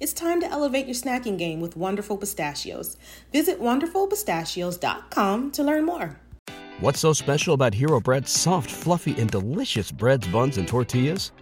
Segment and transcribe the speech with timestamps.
[0.00, 2.96] It's time to elevate your snacking game with Wonderful Pistachios.
[3.32, 6.18] Visit wonderfulpistachios.com to learn more.
[6.80, 11.32] What's so special about Hero Bread's soft, fluffy, and delicious breads, buns, and tortillas?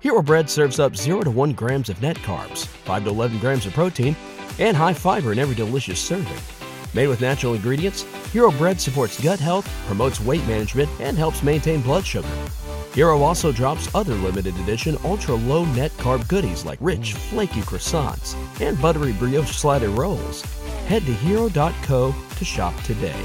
[0.00, 3.66] Hero Bread serves up 0 to 1 grams of net carbs, 5 to 11 grams
[3.66, 4.16] of protein,
[4.58, 6.57] and high fiber in every delicious serving.
[6.94, 11.80] Made with natural ingredients, Hero Bread supports gut health, promotes weight management, and helps maintain
[11.82, 12.28] blood sugar.
[12.94, 18.34] Hero also drops other limited edition ultra low net carb goodies like rich, flaky croissants
[18.60, 20.42] and buttery brioche slider rolls.
[20.86, 23.22] Head to hero.co to shop today.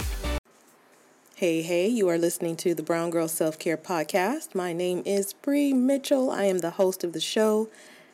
[1.36, 4.54] Hey, hey, you are listening to the Brown Girl Self Care Podcast.
[4.54, 6.30] My name is Bree Mitchell.
[6.30, 7.70] I am the host of the show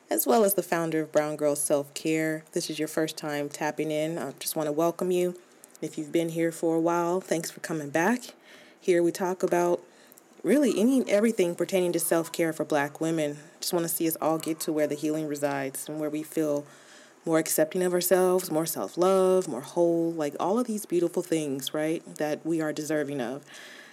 [0.09, 2.43] as well as the founder of Brown Girl Self Care.
[2.53, 4.17] This is your first time tapping in.
[4.17, 5.39] I just want to welcome you.
[5.81, 8.33] If you've been here for a while, thanks for coming back.
[8.81, 9.83] Here we talk about
[10.43, 13.38] really any and everything pertaining to self care for black women.
[13.59, 16.23] Just want to see us all get to where the healing resides and where we
[16.23, 16.66] feel
[17.23, 21.73] more accepting of ourselves, more self love, more whole, like all of these beautiful things,
[21.73, 23.44] right, that we are deserving of.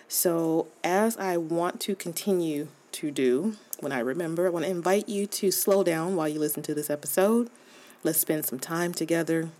[0.08, 5.08] So, as I want to continue to do, when I remember, I want to invite
[5.08, 7.50] you to slow down while you listen to this episode.
[8.02, 9.50] Let's spend some time together.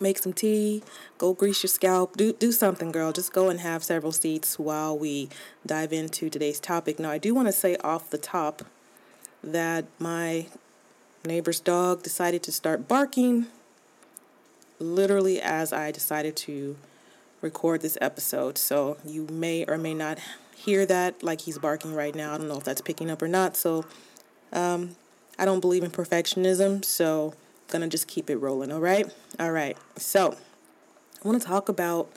[0.00, 0.82] Make some tea,
[1.16, 3.10] go grease your scalp, do do something, girl.
[3.10, 5.28] Just go and have several seats while we
[5.66, 6.98] dive into today's topic.
[6.98, 8.62] Now, I do want to say off the top
[9.42, 10.46] that my
[11.24, 13.46] neighbor's dog decided to start barking
[14.78, 16.76] literally as I decided to
[17.40, 18.58] record this episode.
[18.58, 20.18] So you may or may not
[20.58, 22.34] hear that like he's barking right now.
[22.34, 23.56] I don't know if that's picking up or not.
[23.56, 23.84] So
[24.52, 24.96] um,
[25.38, 27.34] I don't believe in perfectionism, so
[27.68, 28.72] I'm gonna just keep it rolling.
[28.72, 29.76] All right, all right.
[29.96, 30.36] So
[31.24, 32.10] I want to talk about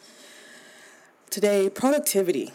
[1.30, 2.52] today productivity.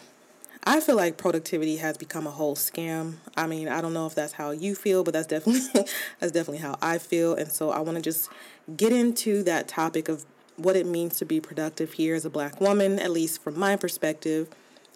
[0.69, 3.19] I feel like productivity has become a whole scam.
[3.37, 5.61] I mean, I don't know if that's how you feel, but that's definitely
[6.21, 7.35] that's definitely how I feel.
[7.35, 8.29] And so I want to just
[8.77, 10.25] get into that topic of
[10.57, 13.77] what it means to be productive here as a black woman, at least from my
[13.77, 14.49] perspective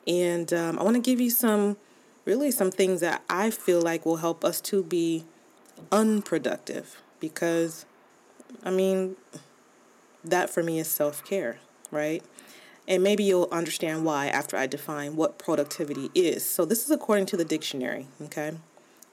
[0.06, 1.76] and um, I want to give you some,
[2.24, 5.24] really, some things that I feel like will help us to be
[5.92, 7.84] unproductive because,
[8.64, 9.16] I mean,
[10.24, 11.58] that for me is self care,
[11.90, 12.22] right?
[12.88, 16.44] And maybe you'll understand why after I define what productivity is.
[16.44, 18.52] So, this is according to the dictionary, okay?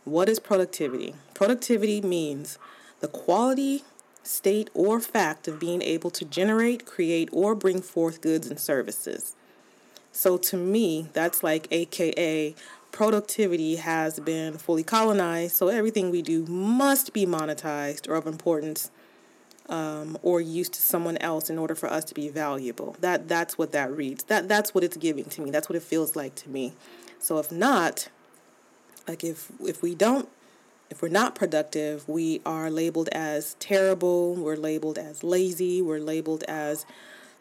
[0.03, 1.15] What is productivity?
[1.33, 2.57] Productivity means
[3.01, 3.83] the quality,
[4.23, 9.35] state, or fact of being able to generate, create, or bring forth goods and services.
[10.17, 12.55] So to me, that's like AKA
[12.91, 15.55] productivity has been fully colonized.
[15.55, 18.89] So everything we do must be monetized or of importance
[19.69, 22.95] um, or used to someone else in order for us to be valuable.
[22.99, 24.23] That that's what that reads.
[24.23, 25.51] That that's what it's giving to me.
[25.51, 26.73] That's what it feels like to me.
[27.19, 28.09] So if not,
[29.07, 30.27] like if if we don't
[30.89, 36.43] if we're not productive, we are labeled as terrible, we're labeled as lazy, we're labeled
[36.47, 36.87] as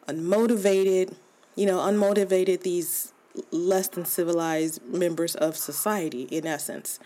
[0.07, 1.15] unmotivated,
[1.57, 3.13] you know, unmotivated, these
[3.51, 7.01] less than civilized members of society, in essence.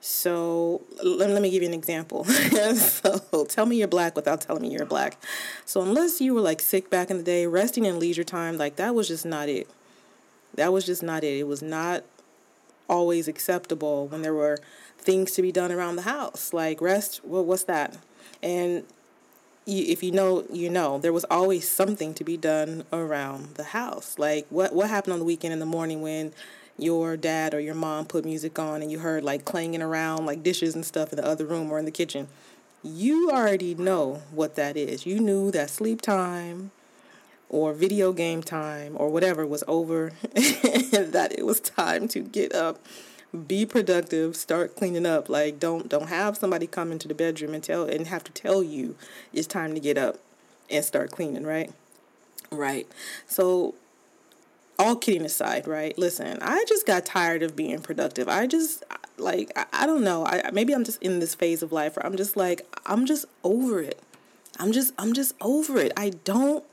[0.00, 2.24] So let, let me give you an example.
[2.74, 5.16] so tell me you're black without telling me you're black.
[5.64, 8.76] So unless you were like sick back in the day, resting in leisure time, like
[8.76, 9.70] that was just not it.
[10.54, 11.38] That was just not it.
[11.38, 12.02] It was not
[12.88, 14.58] always acceptable when there were
[14.98, 17.20] things to be done around the house, like rest.
[17.24, 17.96] Well, what's that?
[18.42, 18.84] And
[19.64, 23.64] you, if you know, you know, there was always something to be done around the
[23.64, 24.18] house.
[24.18, 26.32] Like what what happened on the weekend in the morning when
[26.78, 30.42] your dad or your mom put music on and you heard like clanging around like
[30.42, 32.28] dishes and stuff in the other room or in the kitchen.
[32.82, 35.06] You already know what that is.
[35.06, 36.72] You knew that sleep time
[37.48, 42.80] or video game time or whatever was over that it was time to get up
[43.46, 47.64] be productive start cleaning up like don't don't have somebody come into the bedroom and
[47.64, 48.94] tell and have to tell you
[49.32, 50.18] it's time to get up
[50.68, 51.72] and start cleaning right
[52.52, 52.86] Right.
[53.26, 53.74] So,
[54.78, 55.96] all kidding aside, right?
[55.96, 58.28] Listen, I just got tired of being productive.
[58.28, 58.84] I just
[59.16, 60.26] like I, I don't know.
[60.26, 63.24] I maybe I'm just in this phase of life where I'm just like I'm just
[63.42, 64.00] over it.
[64.58, 65.92] I'm just I'm just over it.
[65.96, 66.64] I don't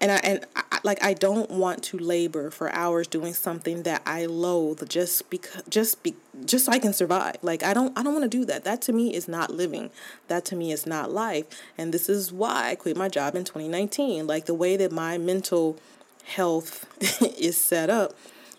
[0.00, 4.02] and I and I, like I don't want to labor for hours doing something that
[4.04, 6.14] I loathe just because just be
[6.44, 7.36] just so I can survive.
[7.42, 8.64] Like I don't I don't want to do that.
[8.64, 9.90] That to me is not living.
[10.28, 11.46] That to me is not life.
[11.78, 14.26] And this is why I quit my job in 2019.
[14.26, 15.78] Like the way that my mental
[16.24, 16.86] health
[17.38, 18.14] is set up,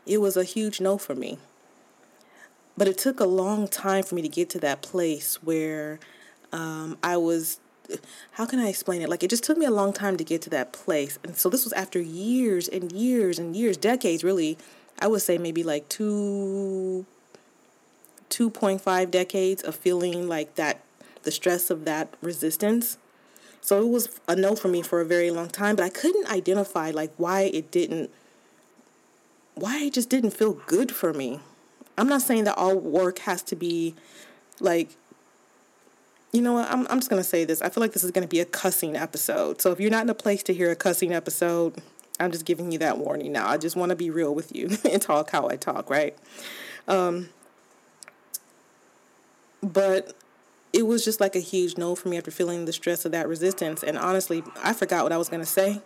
[0.05, 1.37] it was a huge no for me.
[2.77, 5.99] But it took a long time for me to get to that place where
[6.51, 7.59] um, I was
[8.33, 9.09] how can I explain it?
[9.09, 11.19] Like it just took me a long time to get to that place.
[11.23, 14.57] And so this was after years and years and years, decades really.
[14.97, 17.05] I would say maybe like two
[18.29, 20.81] 2.5 decades of feeling like that
[21.23, 22.97] the stress of that resistance.
[23.61, 26.29] So it was a no for me for a very long time, but I couldn't
[26.29, 28.11] identify like why it didn't
[29.55, 31.39] why it just didn't feel good for me.
[31.97, 33.95] I'm not saying that all work has to be
[34.59, 34.89] like
[36.31, 36.69] you know what?
[36.69, 37.61] I'm, I'm just going to say this.
[37.61, 39.61] I feel like this is going to be a cussing episode.
[39.61, 41.81] So if you're not in a place to hear a cussing episode,
[42.19, 43.47] I'm just giving you that warning now.
[43.47, 46.17] I just want to be real with you and talk how I talk, right?
[46.87, 47.29] Um,
[49.61, 50.13] but
[50.73, 53.27] it was just like a huge no for me after feeling the stress of that
[53.27, 53.83] resistance.
[53.83, 55.81] And honestly, I forgot what I was going to say.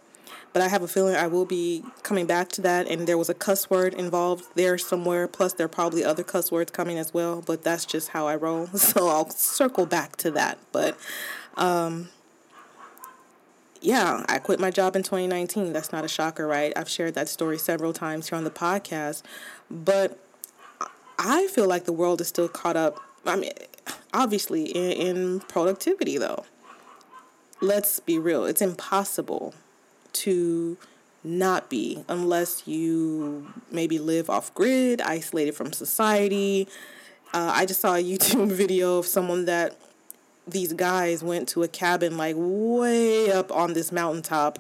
[0.52, 2.88] But I have a feeling I will be coming back to that.
[2.88, 5.28] And there was a cuss word involved there somewhere.
[5.28, 7.42] Plus, there are probably other cuss words coming as well.
[7.42, 8.68] But that's just how I roll.
[8.78, 10.58] So I'll circle back to that.
[10.72, 10.98] But
[11.56, 12.10] um,
[13.82, 15.74] yeah, I quit my job in 2019.
[15.74, 16.74] That's not a shocker, right?
[16.76, 19.22] I've shared that story several times here on the podcast.
[19.70, 20.18] But
[21.20, 23.00] I feel like the world is still caught up.
[23.26, 23.52] I mean,
[24.14, 26.46] obviously, in, in productivity, though.
[27.62, 28.46] Let's be real.
[28.46, 29.54] It's impossible
[30.14, 30.78] to
[31.24, 36.68] not be unless you maybe live off grid, isolated from society.
[37.34, 39.78] Uh, I just saw a YouTube video of someone that
[40.48, 44.60] these guys went to a cabin like way up on this mountaintop.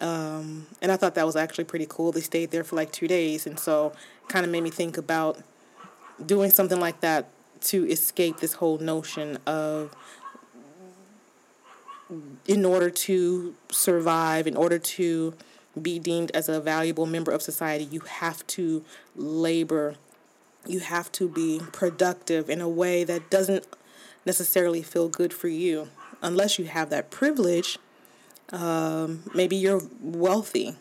[0.00, 2.12] Um, and I thought that was actually pretty cool.
[2.12, 3.46] They stayed there for like two days.
[3.46, 3.92] And so
[4.28, 5.42] kind of made me think about
[6.24, 7.28] doing something like that
[7.62, 9.94] to escape this whole notion of
[12.46, 15.34] in order to survive, in order to
[15.80, 18.84] be deemed as a valuable member of society, you have to
[19.16, 19.94] labor.
[20.66, 23.66] You have to be productive in a way that doesn't
[24.26, 25.88] necessarily feel good for you.
[26.22, 27.78] Unless you have that privilege,
[28.52, 30.76] um, maybe you're wealthy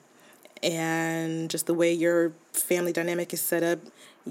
[0.62, 2.34] and just the way your
[2.70, 3.80] family dynamic is set up,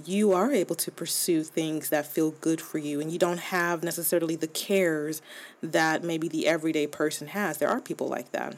[0.05, 3.82] you are able to pursue things that feel good for you and you don't have
[3.82, 5.20] necessarily the cares
[5.61, 7.58] that maybe the everyday person has.
[7.58, 8.55] There are people like that,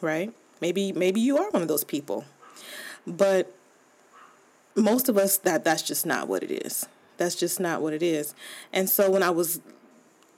[0.00, 0.34] right?
[0.60, 2.24] Maybe maybe you are one of those people.
[3.06, 3.54] But
[4.74, 6.88] most of us that that's just not what it is.
[7.16, 8.34] That's just not what it is.
[8.72, 9.60] And so when I was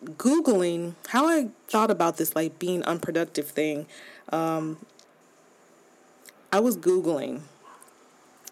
[0.04, 3.86] googling how I thought about this like being unproductive thing,
[4.30, 4.84] um,
[6.52, 7.42] I was googling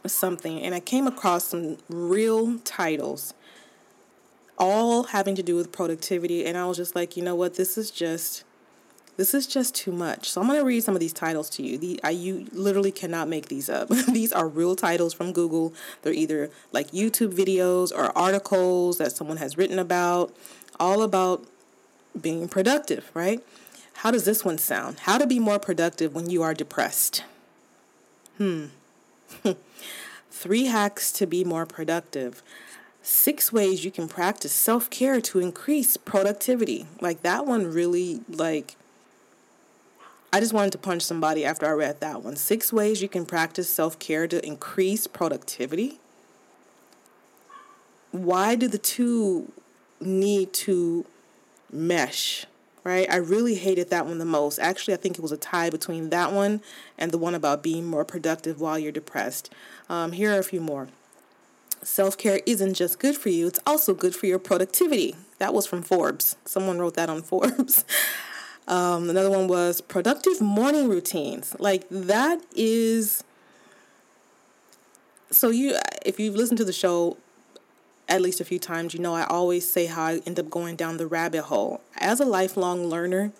[0.06, 3.34] something and I came across some real titles
[4.58, 7.78] all having to do with productivity and I was just like, you know what, this
[7.78, 8.44] is just
[9.16, 10.30] this is just too much.
[10.30, 11.76] So I'm going to read some of these titles to you.
[11.76, 13.88] The I you literally cannot make these up.
[14.08, 15.74] these are real titles from Google.
[16.00, 20.34] They're either like YouTube videos or articles that someone has written about
[20.78, 21.46] all about
[22.18, 23.44] being productive, right?
[23.94, 25.00] How does this one sound?
[25.00, 27.22] How to be more productive when you are depressed.
[28.38, 28.66] Hmm.
[30.30, 32.42] Three hacks to be more productive.
[33.02, 36.86] Six ways you can practice self care to increase productivity.
[37.00, 38.76] Like that one really, like,
[40.32, 42.36] I just wanted to punch somebody after I read that one.
[42.36, 45.98] Six ways you can practice self care to increase productivity.
[48.12, 49.52] Why do the two
[50.00, 51.06] need to
[51.72, 52.46] mesh?
[52.84, 53.10] Right?
[53.10, 54.58] I really hated that one the most.
[54.58, 56.60] Actually, I think it was a tie between that one
[56.98, 59.52] and the one about being more productive while you're depressed.
[59.88, 60.88] Um, here are a few more.
[61.82, 65.16] Self care isn't just good for you, it's also good for your productivity.
[65.38, 66.36] That was from Forbes.
[66.44, 67.84] Someone wrote that on Forbes.
[68.68, 71.56] Um, another one was productive morning routines.
[71.58, 73.24] Like, that is.
[75.32, 77.16] So, you, if you've listened to the show,
[78.10, 80.76] at least a few times, you know, I always say how I end up going
[80.76, 81.80] down the rabbit hole.
[81.96, 83.32] As a lifelong learner,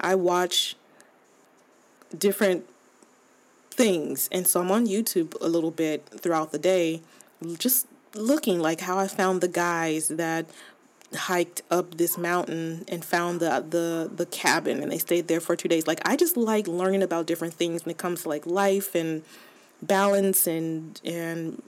[0.00, 0.76] I watch
[2.16, 2.64] different
[3.70, 4.28] things.
[4.32, 7.02] And so I'm on YouTube a little bit throughout the day,
[7.58, 10.46] just looking like how I found the guys that
[11.14, 15.54] hiked up this mountain and found the the the cabin and they stayed there for
[15.54, 18.44] two days like i just like learning about different things when it comes to like
[18.46, 19.22] life and
[19.80, 21.62] balance and and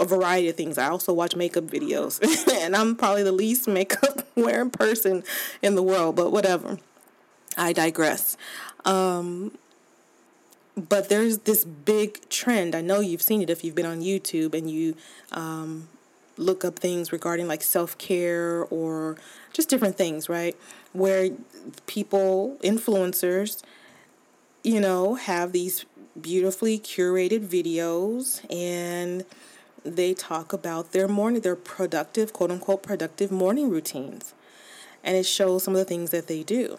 [0.00, 0.78] a variety of things.
[0.78, 2.20] I also watch makeup videos
[2.52, 5.22] and i'm probably the least makeup wearing person
[5.62, 6.78] in the world but whatever.
[7.56, 8.36] I digress.
[8.84, 9.56] Um
[10.76, 12.74] but there's this big trend.
[12.74, 14.96] I know you've seen it if you've been on youtube and you
[15.32, 15.88] um
[16.36, 19.16] look up things regarding like self care or
[19.52, 20.56] just different things, right?
[20.92, 21.30] Where
[21.86, 23.62] people, influencers,
[24.62, 25.84] you know, have these
[26.20, 29.24] beautifully curated videos and
[29.84, 34.34] they talk about their morning, their productive, quote unquote, productive morning routines.
[35.02, 36.78] And it shows some of the things that they do.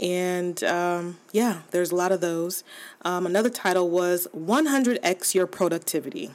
[0.00, 2.64] And um, yeah, there's a lot of those.
[3.02, 6.30] Um, another title was 100x Your Productivity.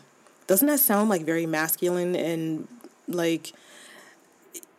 [0.48, 2.68] Doesn't that sound like very masculine and
[3.08, 3.54] like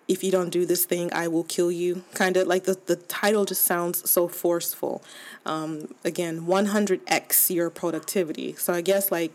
[0.09, 2.03] if you don't do this thing, I will kill you?
[2.15, 5.03] Kind of like the, the title just sounds so forceful.
[5.47, 8.55] Um, again, 100x your productivity.
[8.55, 9.33] So I guess like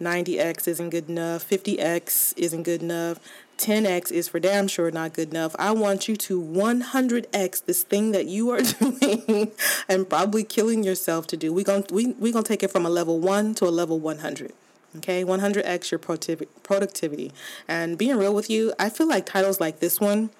[0.00, 3.20] 90x isn't good enough, 50x isn't good enough,
[3.58, 5.54] 10x is for damn sure not good enough.
[5.58, 9.52] I want you to 100x this thing that you are doing
[9.88, 11.52] and probably killing yourself to do.
[11.52, 14.00] We're going we, we going to take it from a level 1 to a level
[14.00, 14.52] 100.
[14.96, 17.32] Okay, 100x your productivity.
[17.68, 20.30] And being real with you, I feel like titles like this one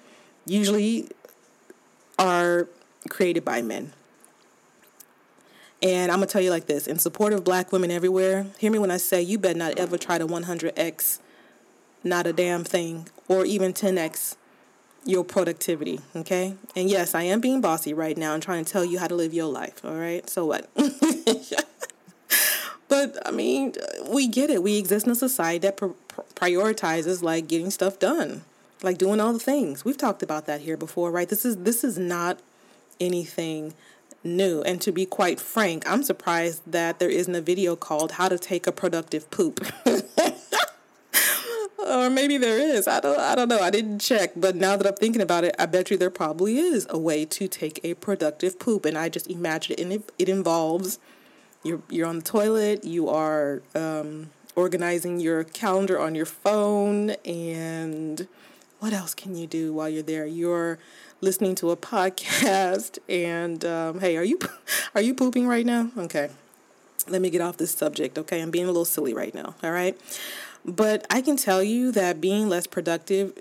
[0.45, 1.07] usually
[2.19, 2.67] are
[3.09, 3.93] created by men.
[5.81, 8.77] And I'm to tell you like this in support of black women everywhere, hear me
[8.77, 11.19] when I say you better not ever try to 100x,
[12.03, 14.35] not a damn thing, or even 10x
[15.03, 15.99] your productivity.
[16.15, 16.55] Okay.
[16.75, 19.15] And yes, I am being bossy right now and trying to tell you how to
[19.15, 19.83] live your life.
[19.83, 20.29] All right.
[20.29, 20.69] So what?
[22.91, 23.73] But I mean,
[24.09, 24.61] we get it.
[24.61, 25.91] We exist in a society that pr-
[26.35, 28.43] prioritizes like getting stuff done,
[28.83, 29.85] like doing all the things.
[29.85, 31.29] We've talked about that here before, right?
[31.29, 32.41] This is this is not
[32.99, 33.73] anything
[34.23, 34.61] new.
[34.61, 38.37] And to be quite frank, I'm surprised that there isn't a video called "How to
[38.37, 39.65] Take a Productive Poop."
[41.85, 42.87] or maybe there is.
[42.87, 43.19] I don't.
[43.19, 43.59] I don't know.
[43.59, 46.57] I didn't check, but now that I'm thinking about it, I bet you there probably
[46.57, 48.85] is a way to take a productive poop.
[48.85, 50.99] And I just imagine it, and it, it involves
[51.63, 58.27] you're you're on the toilet, you are um, organizing your calendar on your phone, and
[58.79, 60.25] what else can you do while you're there?
[60.25, 60.79] You're
[61.21, 64.39] listening to a podcast, and um, hey, are you
[64.95, 65.91] are you pooping right now?
[65.97, 66.29] Okay,
[67.07, 68.17] let me get off this subject.
[68.17, 69.55] Okay, I'm being a little silly right now.
[69.63, 69.99] All right,
[70.65, 73.33] but I can tell you that being less productive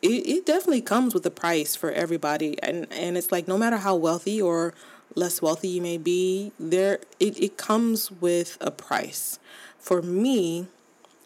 [0.00, 3.78] it, it definitely comes with a price for everybody and and it's like no matter
[3.78, 4.72] how wealthy or
[5.14, 9.38] less wealthy you may be, there it, it comes with a price.
[9.78, 10.66] For me,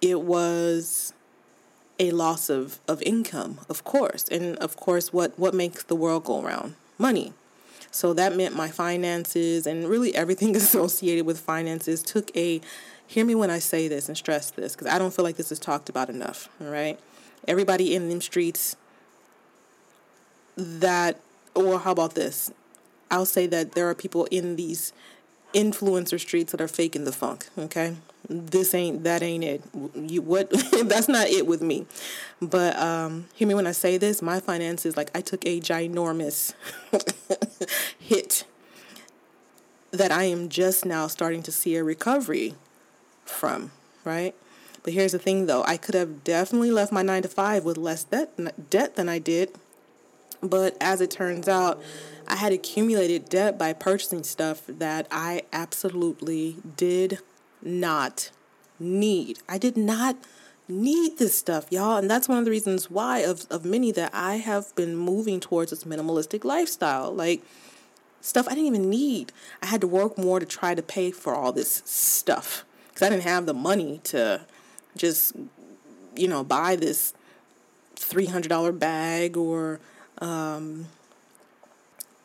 [0.00, 1.12] it was
[2.02, 4.26] a loss of, of income, of course.
[4.28, 6.74] And of course what, what makes the world go around?
[6.98, 7.32] Money.
[7.92, 12.60] So that meant my finances and really everything associated with finances took a
[13.06, 15.52] hear me when I say this and stress this because I don't feel like this
[15.52, 16.48] is talked about enough.
[16.60, 16.98] All right.
[17.46, 18.74] Everybody in them streets
[20.56, 21.20] that
[21.54, 22.50] or how about this?
[23.12, 24.92] I'll say that there are people in these
[25.54, 27.48] influencer streets that are faking the funk.
[27.56, 27.94] Okay,
[28.28, 29.62] this ain't that ain't it.
[29.94, 30.50] You what?
[30.84, 31.86] that's not it with me.
[32.40, 34.22] But um, hear me when I say this.
[34.22, 36.54] My finances, like I took a ginormous
[37.98, 38.44] hit
[39.90, 42.54] that I am just now starting to see a recovery
[43.24, 43.70] from.
[44.04, 44.34] Right.
[44.82, 45.62] But here's the thing, though.
[45.64, 48.32] I could have definitely left my nine to five with less debt
[48.70, 49.54] debt than I did.
[50.42, 51.80] But as it turns out,
[52.26, 57.20] I had accumulated debt by purchasing stuff that I absolutely did
[57.62, 58.30] not
[58.78, 59.38] need.
[59.48, 60.16] I did not
[60.68, 61.96] need this stuff, y'all.
[61.96, 65.40] And that's one of the reasons why, of, of many, that I have been moving
[65.40, 67.12] towards this minimalistic lifestyle.
[67.12, 67.42] Like,
[68.20, 69.32] stuff I didn't even need.
[69.62, 73.10] I had to work more to try to pay for all this stuff because I
[73.10, 74.42] didn't have the money to
[74.96, 75.34] just,
[76.16, 77.14] you know, buy this
[77.96, 79.80] $300 bag or,
[80.18, 80.86] um,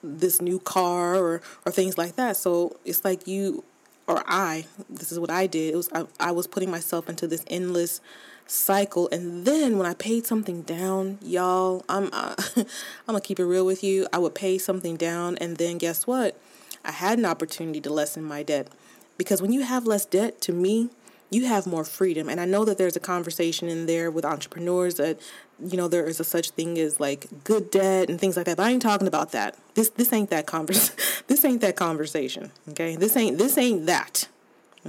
[0.03, 2.37] this new car or or things like that.
[2.37, 3.63] So it's like you
[4.07, 5.73] or I, this is what I did.
[5.73, 8.01] It was I, I was putting myself into this endless
[8.45, 12.35] cycle and then when I paid something down, y'all, I'm uh,
[13.07, 14.07] I'm to keep it real with you.
[14.13, 16.39] I would pay something down and then guess what?
[16.85, 18.69] I had an opportunity to lessen my debt.
[19.17, 20.89] Because when you have less debt, to me,
[21.29, 22.29] you have more freedom.
[22.29, 25.19] And I know that there's a conversation in there with entrepreneurs that,
[25.59, 28.57] you know, there is a such thing as like good debt and things like that.
[28.57, 29.57] But I ain't talking about that.
[29.73, 30.91] This this ain't that convers
[31.27, 32.51] this ain't that conversation.
[32.69, 32.95] Okay.
[32.95, 34.27] This ain't this ain't that.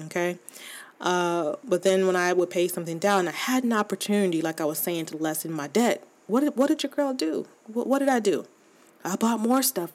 [0.07, 0.39] Okay.
[1.01, 4.65] Uh, but then when I would pay something down, I had an opportunity, like I
[4.65, 6.03] was saying, to lessen my debt.
[6.27, 7.47] what did, what did your girl do?
[7.67, 8.47] What, what did I do?
[9.05, 9.93] I bought more stuff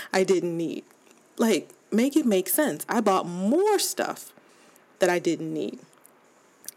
[0.12, 0.84] I didn't need.
[1.38, 2.84] Like, make it make sense.
[2.88, 4.32] I bought more stuff
[4.98, 5.78] that I didn't need.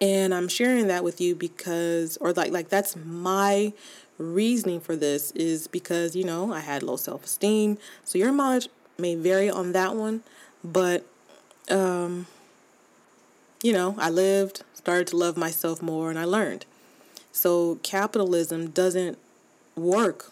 [0.01, 3.73] And I'm sharing that with you because or like like that's my
[4.17, 7.77] reasoning for this is because, you know, I had low self-esteem.
[8.03, 10.23] So your mileage may vary on that one,
[10.63, 11.05] but
[11.69, 12.27] um
[13.63, 16.65] you know, I lived, started to love myself more and I learned.
[17.31, 19.17] So capitalism doesn't
[19.75, 20.31] work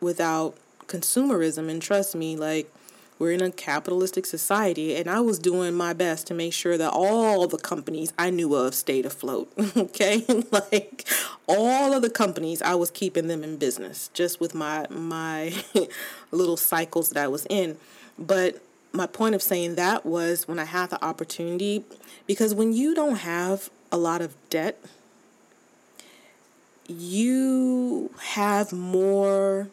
[0.00, 2.72] without consumerism and trust me like
[3.20, 6.90] we're in a capitalistic society, and I was doing my best to make sure that
[6.90, 9.52] all the companies I knew of stayed afloat.
[9.76, 11.04] okay, like
[11.46, 15.52] all of the companies, I was keeping them in business just with my my
[16.30, 17.76] little cycles that I was in.
[18.18, 18.62] But
[18.92, 21.84] my point of saying that was when I had the opportunity,
[22.26, 24.82] because when you don't have a lot of debt,
[26.88, 29.68] you have more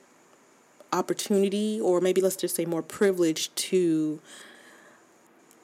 [0.93, 4.19] opportunity, or maybe let's just say more privilege to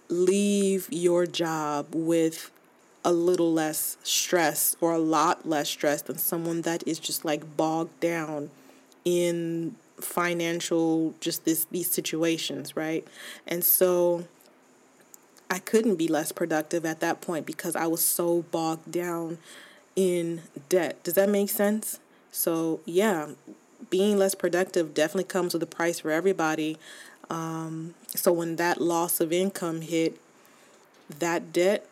[0.09, 2.51] leave your job with
[3.05, 7.57] a little less stress or a lot less stress than someone that is just like
[7.57, 8.49] bogged down
[9.03, 13.07] in financial just this these situations right?
[13.47, 14.25] And so
[15.49, 19.37] i couldn't be less productive at that point because i was so bogged down
[19.95, 21.03] in debt.
[21.03, 21.99] Does that make sense?
[22.31, 23.29] So yeah
[23.89, 26.77] being less productive definitely comes with a price for everybody.
[27.29, 30.19] Um, so when that loss of income hit,
[31.19, 31.87] that debt,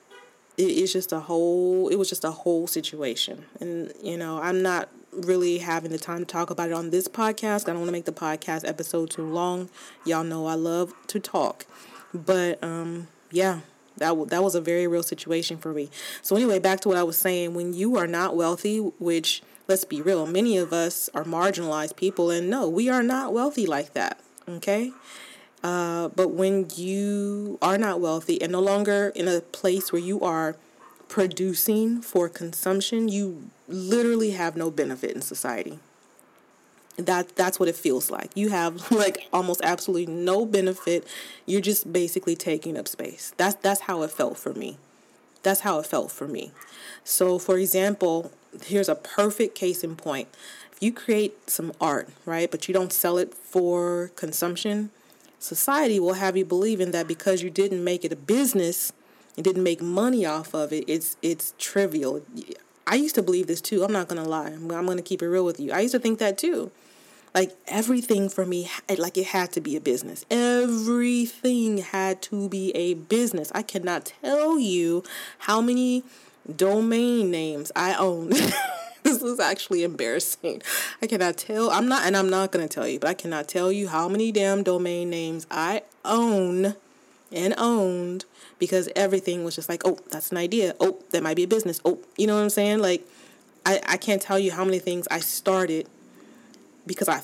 [0.57, 1.87] it is just a whole.
[1.87, 6.19] It was just a whole situation, and you know, I'm not really having the time
[6.19, 7.63] to talk about it on this podcast.
[7.67, 9.69] I don't want to make the podcast episode too long.
[10.05, 11.65] Y'all know I love to talk,
[12.13, 13.61] but um, yeah,
[13.97, 15.89] that w- that was a very real situation for me.
[16.21, 17.53] So anyway, back to what I was saying.
[17.53, 22.29] When you are not wealthy, which let's be real, many of us are marginalized people,
[22.29, 24.19] and no, we are not wealthy like that.
[24.47, 24.91] Okay.
[25.63, 30.21] Uh, but when you are not wealthy and no longer in a place where you
[30.21, 30.55] are
[31.07, 35.79] producing for consumption, you literally have no benefit in society.
[36.97, 38.31] That that's what it feels like.
[38.35, 41.05] You have like almost absolutely no benefit.
[41.45, 43.33] You're just basically taking up space.
[43.37, 44.77] That's that's how it felt for me.
[45.43, 46.51] That's how it felt for me.
[47.03, 48.31] So, for example,
[48.65, 50.27] here's a perfect case in point.
[50.71, 54.91] If you create some art, right, but you don't sell it for consumption,
[55.39, 58.93] society will have you believing that because you didn't make it a business,
[59.35, 62.21] you didn't make money off of it, it's it's trivial.
[62.85, 63.83] I used to believe this too.
[63.83, 64.47] I'm not gonna lie.
[64.47, 65.71] I'm, I'm gonna keep it real with you.
[65.71, 66.71] I used to think that too.
[67.33, 70.25] Like everything for me, like it had to be a business.
[70.29, 73.51] Everything had to be a business.
[73.55, 75.03] I cannot tell you
[75.39, 76.03] how many
[76.55, 78.29] domain names I own.
[79.03, 80.61] this is actually embarrassing.
[81.01, 81.69] I cannot tell.
[81.69, 84.07] I'm not, and I'm not going to tell you, but I cannot tell you how
[84.07, 86.75] many damn domain names I own
[87.31, 88.25] and owned
[88.59, 90.75] because everything was just like, oh, that's an idea.
[90.79, 91.81] Oh, that might be a business.
[91.85, 92.79] Oh, you know what I'm saying?
[92.79, 93.07] Like,
[93.65, 95.87] I, I can't tell you how many things I started
[96.85, 97.21] because I,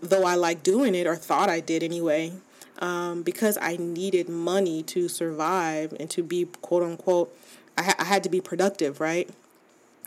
[0.00, 2.32] though I like doing it or thought I did anyway,
[2.78, 7.36] um, because I needed money to survive and to be quote unquote
[7.80, 9.28] I, I had to be productive, right?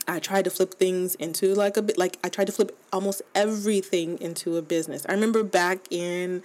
[0.06, 3.22] I tried to flip things into like a bit like I tried to flip almost
[3.34, 5.06] everything into a business.
[5.08, 6.42] I remember back in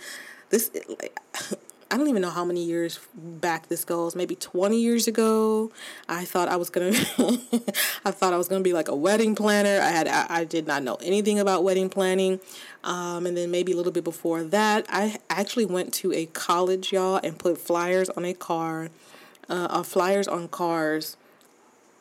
[0.49, 1.19] this like
[1.91, 4.15] I don't even know how many years back this goes.
[4.15, 5.71] Maybe 20 years ago,
[6.07, 6.89] I thought I was gonna.
[8.05, 9.81] I thought I was gonna be like a wedding planner.
[9.81, 10.07] I had.
[10.07, 12.39] I, I did not know anything about wedding planning,
[12.83, 16.91] um, and then maybe a little bit before that, I actually went to a college,
[16.91, 18.89] y'all, and put flyers on a car,
[19.49, 21.17] uh, flyers on cars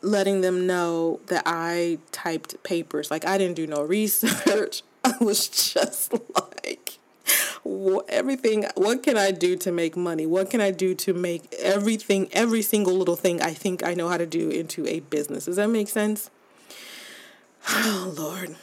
[0.03, 3.11] letting them know that I typed papers.
[3.11, 4.83] Like I didn't do no research.
[5.05, 6.99] I was just like
[8.09, 10.27] everything what can I do to make money?
[10.27, 14.09] What can I do to make everything every single little thing I think I know
[14.09, 15.45] how to do into a business?
[15.45, 16.31] Does that make sense?
[17.71, 18.57] Oh Lord.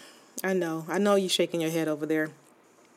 [0.44, 0.86] I know.
[0.90, 2.30] I know you shaking your head over there.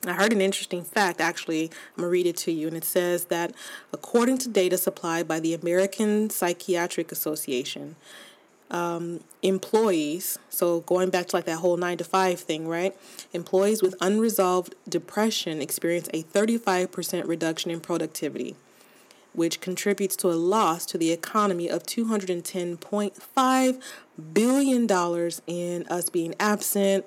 [0.06, 1.64] I heard an interesting fact, actually.
[1.64, 2.68] I'm going to read it to you.
[2.68, 3.52] And it says that
[3.92, 7.96] according to data supplied by the American Psychiatric Association,
[8.70, 12.94] um, employees, so going back to like that whole nine to five thing, right?
[13.32, 18.54] Employees with unresolved depression experience a 35% reduction in productivity,
[19.32, 23.82] which contributes to a loss to the economy of $210.5
[24.32, 24.86] billion
[25.46, 27.06] in us being absent.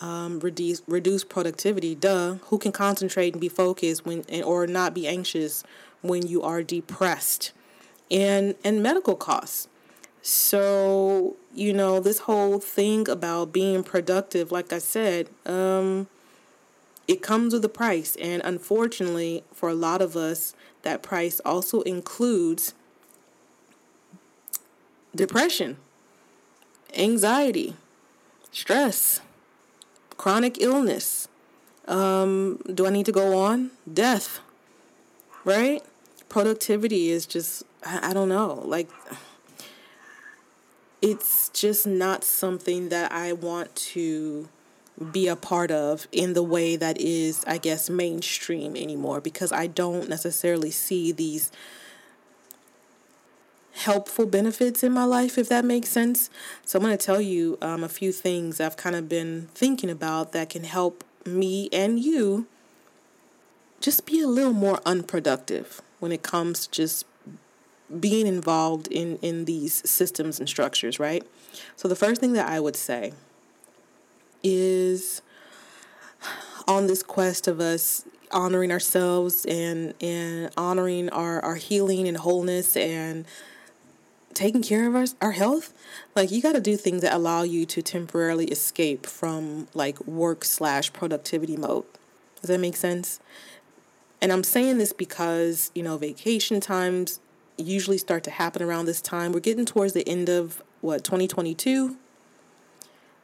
[0.00, 1.94] Um, reduce reduce productivity.
[1.94, 2.34] Duh.
[2.46, 5.62] Who can concentrate and be focused when and, or not be anxious
[6.02, 7.52] when you are depressed,
[8.10, 9.68] and and medical costs
[10.22, 16.06] So, you know, this whole thing about being productive, like I said, um,
[17.08, 18.16] it comes with a price.
[18.20, 22.74] And unfortunately, for a lot of us, that price also includes
[25.14, 25.76] depression,
[26.96, 27.76] anxiety,
[28.52, 29.20] stress,
[30.16, 31.28] chronic illness.
[31.88, 33.72] Um, do I need to go on?
[33.92, 34.40] Death,
[35.44, 35.82] right?
[36.28, 38.62] Productivity is just, I, I don't know.
[38.64, 38.88] Like,
[41.00, 44.48] it's just not something that I want to
[45.10, 49.66] be a part of in the way that is, I guess, mainstream anymore because I
[49.66, 51.50] don't necessarily see these
[53.74, 56.30] helpful benefits in my life, if that makes sense.
[56.64, 59.90] So I'm going to tell you um, a few things I've kind of been thinking
[59.90, 62.46] about that can help me and you
[63.80, 67.06] just be a little more unproductive when it comes to just
[68.00, 71.26] being involved in in these systems and structures, right?
[71.76, 73.12] So the first thing that I would say
[74.42, 75.22] is
[76.66, 82.76] on this quest of us honoring ourselves and and honoring our our healing and wholeness
[82.76, 83.26] and
[84.34, 85.72] taking care of our, our health
[86.14, 90.44] like you got to do things that allow you to temporarily escape from like work
[90.44, 91.84] slash productivity mode
[92.40, 93.20] does that make sense
[94.20, 97.20] and i'm saying this because you know vacation times
[97.56, 99.32] usually start to happen around this time.
[99.32, 101.96] We're getting towards the end of what 2022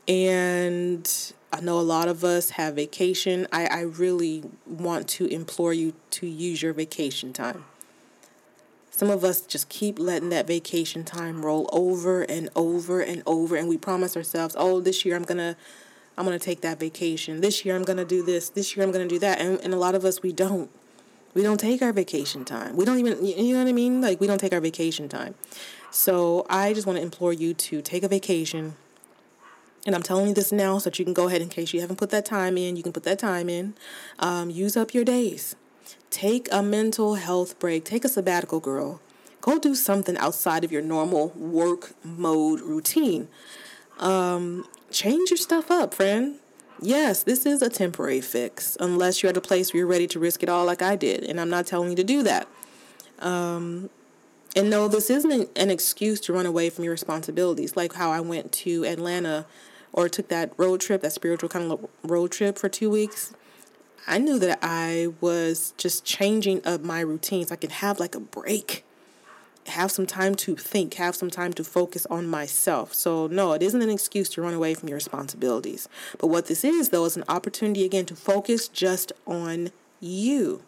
[0.07, 3.47] and I know a lot of us have vacation.
[3.53, 7.65] I, I really want to implore you to use your vacation time.
[8.99, 13.55] Some of us just keep letting that vacation time roll over and over and over
[13.55, 15.55] and we promise ourselves, "Oh, this year I'm going to
[16.17, 17.41] I'm going to take that vacation.
[17.41, 18.49] This year I'm going to do this.
[18.49, 20.69] This year I'm going to do that." And and a lot of us we don't.
[21.33, 22.75] We don't take our vacation time.
[22.75, 24.01] We don't even, you know what I mean?
[24.01, 25.37] Like, we don't take our vacation time.
[25.93, 28.75] So, I just want to implore you to take a vacation.
[29.87, 31.83] And I'm telling you this now so that you can go ahead in case you
[31.83, 32.77] haven't put that time in.
[32.77, 33.75] You can put that time in.
[34.19, 35.55] Um, use up your days.
[36.11, 37.85] Take a mental health break.
[37.85, 39.01] Take a sabbatical, girl.
[39.41, 43.29] Go do something outside of your normal work mode routine.
[43.99, 46.39] Um, change your stuff up, friend
[46.81, 50.19] yes, this is a temporary fix, unless you're at a place where you're ready to
[50.19, 51.25] risk it all, like I did.
[51.25, 52.49] And I'm not telling you to do that.
[53.19, 53.91] Um,
[54.57, 58.21] and no, this isn't an excuse to run away from your responsibilities, like how I
[58.21, 59.47] went to Atlanta
[59.93, 63.33] or took that road trip, that spiritual kind of road trip for two weeks.
[64.09, 67.53] I knew that I was just changing up my routines.
[67.53, 68.85] I could have like a break
[69.67, 72.95] have some time to think, have some time to focus on myself.
[72.95, 75.89] So, no, it isn't an excuse to run away from your responsibilities.
[76.19, 80.63] But what this is, though, is an opportunity again to focus just on you.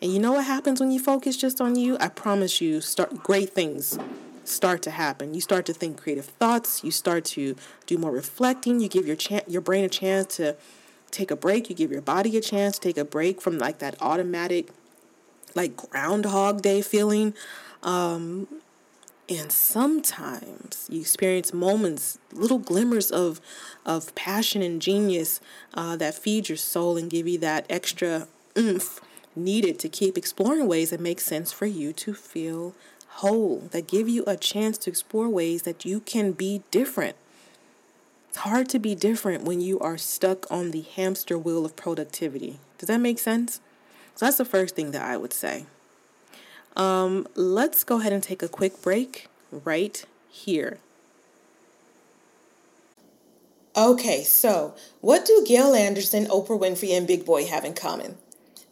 [0.00, 1.96] And you know what happens when you focus just on you?
[2.00, 3.98] I promise you, start great things
[4.44, 5.34] start to happen.
[5.34, 7.54] You start to think creative thoughts, you start to
[7.86, 10.56] do more reflecting, you give your chan- your brain a chance to
[11.12, 13.94] take a break, you give your body a chance take a break from like that
[14.00, 14.70] automatic
[15.54, 17.34] like groundhog day feeling
[17.82, 18.48] um,
[19.28, 23.40] and sometimes you experience moments, little glimmers of,
[23.86, 25.40] of passion and genius
[25.74, 28.26] uh, that feed your soul and give you that extra
[28.58, 29.00] oomph
[29.34, 32.74] needed to keep exploring ways that make sense for you to feel
[33.16, 37.16] whole, that give you a chance to explore ways that you can be different.
[38.32, 42.58] It's hard to be different when you are stuck on the hamster wheel of productivity.
[42.78, 43.60] Does that make sense?
[44.14, 45.66] So that's the first thing that I would say.
[46.74, 50.78] Um, let's go ahead and take a quick break right here.
[53.76, 58.16] Okay, so what do Gail Anderson, Oprah Winfrey, and Big Boy have in common?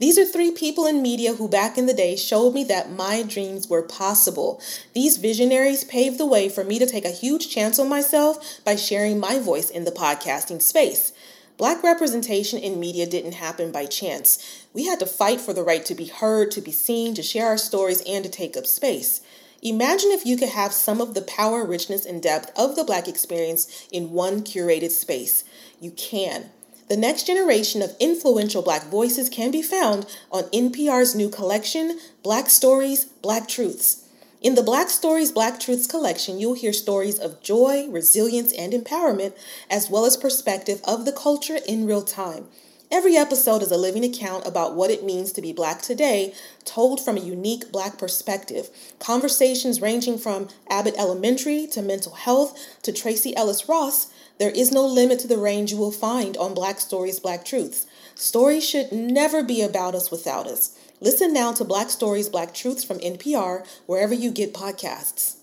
[0.00, 3.22] These are three people in media who back in the day showed me that my
[3.22, 4.58] dreams were possible.
[4.94, 8.76] These visionaries paved the way for me to take a huge chance on myself by
[8.76, 11.12] sharing my voice in the podcasting space.
[11.58, 14.66] Black representation in media didn't happen by chance.
[14.72, 17.48] We had to fight for the right to be heard, to be seen, to share
[17.48, 19.20] our stories, and to take up space.
[19.60, 23.06] Imagine if you could have some of the power, richness, and depth of the Black
[23.06, 25.44] experience in one curated space.
[25.78, 26.48] You can.
[26.90, 32.50] The next generation of influential Black voices can be found on NPR's new collection, Black
[32.50, 34.08] Stories, Black Truths.
[34.42, 39.34] In the Black Stories, Black Truths collection, you'll hear stories of joy, resilience, and empowerment,
[39.70, 42.48] as well as perspective of the culture in real time.
[42.90, 47.00] Every episode is a living account about what it means to be Black today, told
[47.00, 48.68] from a unique Black perspective.
[48.98, 54.08] Conversations ranging from Abbott Elementary to mental health to Tracee Ellis Ross,
[54.40, 57.86] there is no limit to the range you will find on Black Stories, Black Truths.
[58.14, 60.78] Stories should never be about us without us.
[60.98, 65.36] Listen now to Black Stories, Black Truths from NPR, wherever you get podcasts.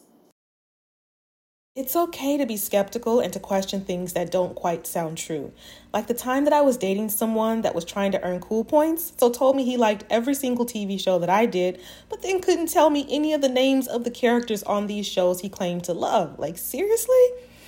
[1.76, 5.54] It's okay to be skeptical and to question things that don't quite sound true.
[5.94, 9.14] Like the time that I was dating someone that was trying to earn cool points,
[9.16, 11.80] so told me he liked every single TV show that I did,
[12.10, 15.42] but then couldn't tell me any of the names of the characters on these shows
[15.42, 16.40] he claimed to love.
[16.40, 17.28] Like, seriously?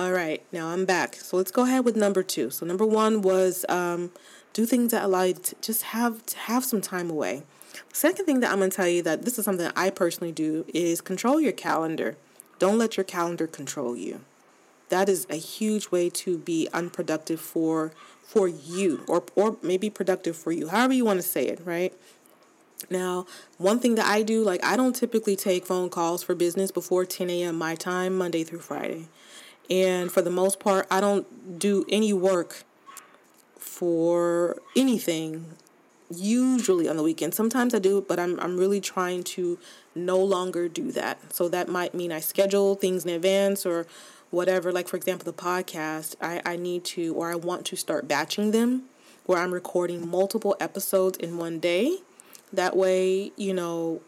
[0.00, 1.16] All right, now I'm back.
[1.16, 2.48] So let's go ahead with number two.
[2.48, 4.10] So number one was um,
[4.54, 7.42] do things that allow you to just have to have some time away.
[7.92, 11.02] Second thing that I'm gonna tell you that this is something I personally do is
[11.02, 12.16] control your calendar.
[12.58, 14.22] Don't let your calendar control you.
[14.88, 20.34] That is a huge way to be unproductive for for you or or maybe productive
[20.34, 20.68] for you.
[20.68, 21.92] However you want to say it, right?
[22.88, 23.26] Now,
[23.58, 27.04] one thing that I do, like I don't typically take phone calls for business before
[27.04, 27.58] 10 a.m.
[27.58, 29.08] my time, Monday through Friday.
[29.70, 32.64] And for the most part, I don't do any work
[33.56, 35.46] for anything
[36.12, 37.34] usually on the weekend.
[37.34, 39.58] Sometimes I do, but I'm I'm really trying to
[39.94, 41.32] no longer do that.
[41.32, 43.86] So that might mean I schedule things in advance or
[44.30, 44.72] whatever.
[44.72, 48.50] Like for example, the podcast, I, I need to or I want to start batching
[48.50, 48.84] them
[49.26, 51.98] where I'm recording multiple episodes in one day.
[52.52, 54.00] That way, you know,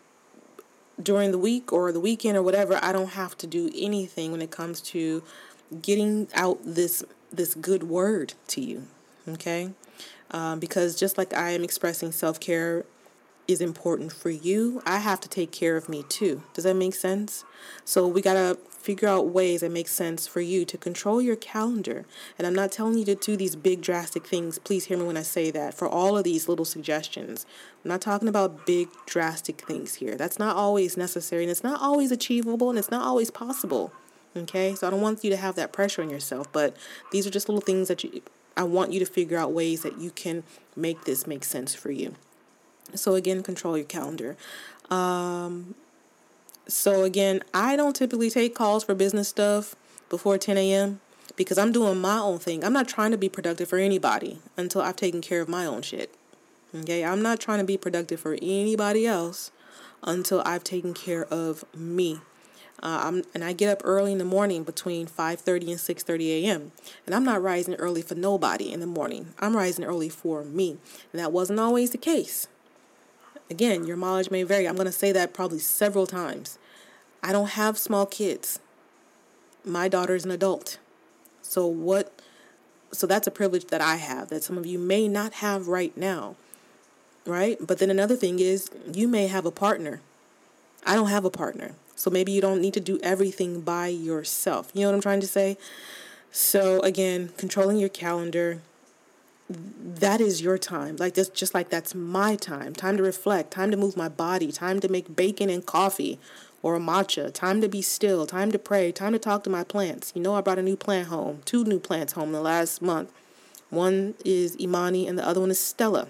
[1.00, 4.42] during the week or the weekend or whatever, I don't have to do anything when
[4.42, 5.22] it comes to
[5.80, 8.86] getting out this this good word to you
[9.28, 9.70] okay?
[10.30, 12.84] Um, because just like i am expressing self-care
[13.48, 16.42] is important for you i have to take care of me too.
[16.54, 17.44] Does that make sense?
[17.84, 21.36] So we got to figure out ways that make sense for you to control your
[21.36, 22.04] calendar.
[22.38, 24.58] And i'm not telling you to do these big drastic things.
[24.58, 25.74] Please hear me when i say that.
[25.74, 27.44] For all of these little suggestions
[27.84, 30.14] i'm not talking about big drastic things here.
[30.16, 33.92] That's not always necessary and it's not always achievable and it's not always possible
[34.34, 36.74] Okay, so I don't want you to have that pressure on yourself, but
[37.10, 38.22] these are just little things that you
[38.56, 40.42] I want you to figure out ways that you can
[40.76, 42.14] make this make sense for you.
[42.94, 44.36] So again, control your calendar.
[44.90, 45.74] Um,
[46.66, 49.74] so again, I don't typically take calls for business stuff
[50.08, 51.00] before 10 a.m.
[51.36, 52.64] because I'm doing my own thing.
[52.64, 55.82] I'm not trying to be productive for anybody until I've taken care of my own
[55.82, 56.14] shit.
[56.74, 59.50] Okay, I'm not trying to be productive for anybody else
[60.02, 62.20] until I've taken care of me.
[62.82, 66.72] Uh, and I get up early in the morning between 5:30 and 6:30 a.m.
[67.06, 69.34] And I'm not rising early for nobody in the morning.
[69.38, 70.78] I'm rising early for me.
[71.12, 72.48] And that wasn't always the case.
[73.48, 74.66] Again, your mileage may vary.
[74.66, 76.58] I'm going to say that probably several times.
[77.22, 78.58] I don't have small kids.
[79.64, 80.78] My daughter is an adult.
[81.42, 82.20] So what
[82.92, 85.96] so that's a privilege that I have that some of you may not have right
[85.96, 86.36] now.
[87.24, 87.58] Right?
[87.60, 90.00] But then another thing is you may have a partner.
[90.84, 91.76] I don't have a partner.
[91.94, 94.70] So maybe you don't need to do everything by yourself.
[94.74, 95.56] You know what I'm trying to say?
[96.30, 98.60] So again, controlling your calendar
[99.48, 100.96] that is your time.
[100.96, 102.74] Like this just like that's my time.
[102.74, 106.18] Time to reflect, time to move my body, time to make bacon and coffee
[106.62, 109.64] or a matcha, time to be still, time to pray, time to talk to my
[109.64, 110.12] plants.
[110.14, 112.80] You know I brought a new plant home, two new plants home in the last
[112.80, 113.12] month.
[113.70, 116.08] One is Imani and the other one is Stella.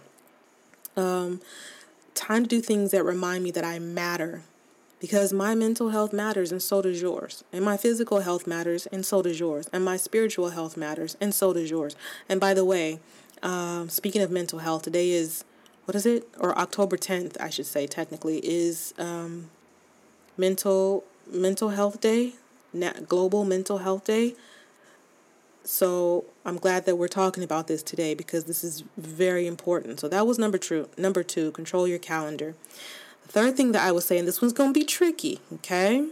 [0.96, 1.40] Um,
[2.14, 4.42] time to do things that remind me that I matter
[5.02, 7.42] because my mental health matters and so does yours.
[7.52, 9.68] And my physical health matters and so does yours.
[9.72, 11.96] And my spiritual health matters and so does yours.
[12.28, 13.00] And by the way,
[13.42, 15.42] um, speaking of mental health, today is,
[15.86, 16.28] what is it?
[16.38, 19.50] Or October 10th, I should say, technically, is um,
[20.36, 22.34] mental mental health day,
[23.08, 24.36] global mental health day.
[25.64, 29.98] So I'm glad that we're talking about this today because this is very important.
[29.98, 30.88] So that was number two.
[30.96, 32.54] Number two, control your calendar.
[33.28, 36.06] Third thing that I would say, and this one's going to be tricky, okay?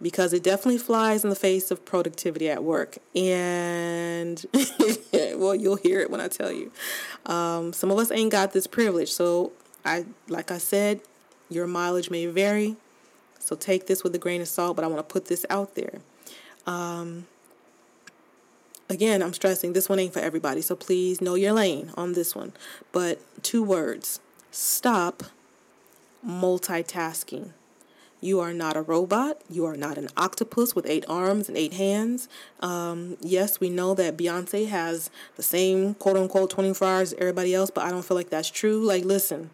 [0.00, 2.98] Because it definitely flies in the face of productivity at work.
[3.14, 4.44] And,
[5.12, 6.70] well, you'll hear it when I tell you.
[7.24, 9.10] Um, some of us ain't got this privilege.
[9.10, 9.52] So,
[9.84, 11.00] I, like I said,
[11.48, 12.76] your mileage may vary.
[13.38, 15.74] So take this with a grain of salt, but I want to put this out
[15.74, 16.00] there.
[16.66, 17.26] Um,
[18.88, 22.34] again, I'm stressing this one ain't for everybody, so please know your lane on this
[22.34, 22.52] one.
[22.92, 25.24] But two words stop
[26.26, 27.52] multitasking.
[28.20, 29.40] You are not a robot.
[29.50, 32.28] You are not an octopus with eight arms and eight hands.
[32.60, 37.52] Um, yes, we know that Beyonce has the same quote unquote 24 hours as everybody
[37.52, 38.80] else, but I don't feel like that's true.
[38.84, 39.50] Like, listen,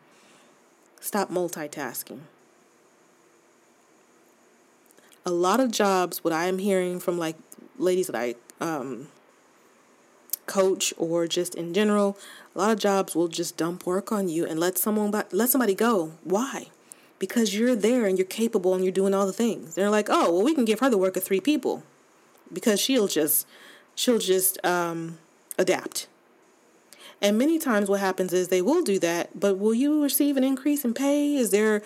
[1.00, 2.20] stop multitasking.
[5.24, 7.36] A lot of jobs, what I am hearing from like
[7.78, 9.08] ladies that I um,
[10.44, 12.18] coach or just in general,
[12.58, 15.74] a lot of jobs will just dump work on you and let someone let somebody
[15.74, 16.12] go.
[16.24, 16.68] Why?
[17.18, 19.74] because you're there and you're capable and you're doing all the things.
[19.74, 21.82] They're like, oh, well, we can give her the work of three people
[22.52, 23.46] because she'll just
[23.94, 25.18] she'll just um,
[25.58, 26.06] adapt.
[27.20, 30.44] And many times, what happens is they will do that, but will you receive an
[30.44, 31.34] increase in pay?
[31.34, 31.82] Is there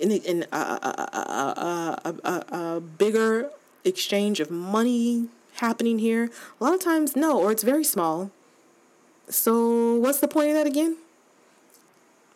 [0.00, 3.50] an, a, a, a, a bigger
[3.84, 6.30] exchange of money happening here?
[6.58, 8.30] A lot of times, no, or it's very small.
[9.28, 10.96] So, what's the point of that again?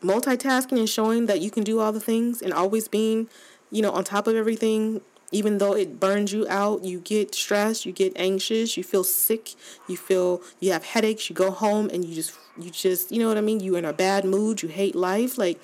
[0.03, 3.29] multitasking and showing that you can do all the things and always being,
[3.71, 5.01] you know, on top of everything,
[5.33, 9.55] even though it burns you out, you get stressed, you get anxious, you feel sick,
[9.87, 13.29] you feel you have headaches, you go home and you just you just, you know
[13.29, 13.61] what I mean?
[13.61, 15.37] You're in a bad mood, you hate life.
[15.37, 15.61] Like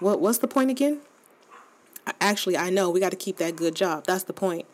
[0.00, 1.00] what what's the point again?
[2.20, 4.04] Actually, I know we got to keep that good job.
[4.06, 4.66] That's the point.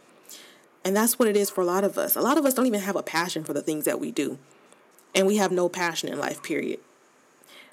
[0.85, 2.17] And that's what it is for a lot of us.
[2.17, 4.39] A lot of us don't even have a passion for the things that we do.
[5.15, 6.81] And we have no passion in life, period.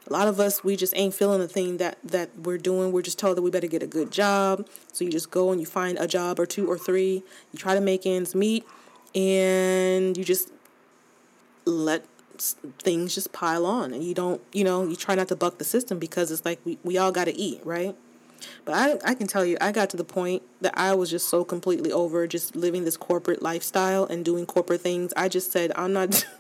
[0.10, 2.92] A lot of us we just ain't feeling the thing that that we're doing.
[2.92, 4.68] We're just told that we better get a good job.
[4.94, 7.24] So you just go and you find a job or two or three.
[7.52, 8.66] You try to make ends meet
[9.14, 10.52] and you just
[11.66, 12.06] let
[12.80, 13.94] things just pile on.
[13.94, 16.60] And you don't you know you try not to buck the system because it's like
[16.64, 17.96] we, we all got to eat right?
[18.66, 21.28] But I, I can tell you i got to the point that i was just
[21.28, 25.12] so completely over just living this corporate lifestyle and doing corporate things.
[25.18, 26.24] I just said i'm not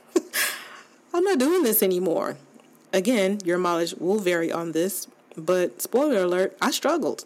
[1.17, 2.37] i'm not doing this anymore
[2.93, 7.25] again, your mileage will vary on this, but spoiler alert, I struggled.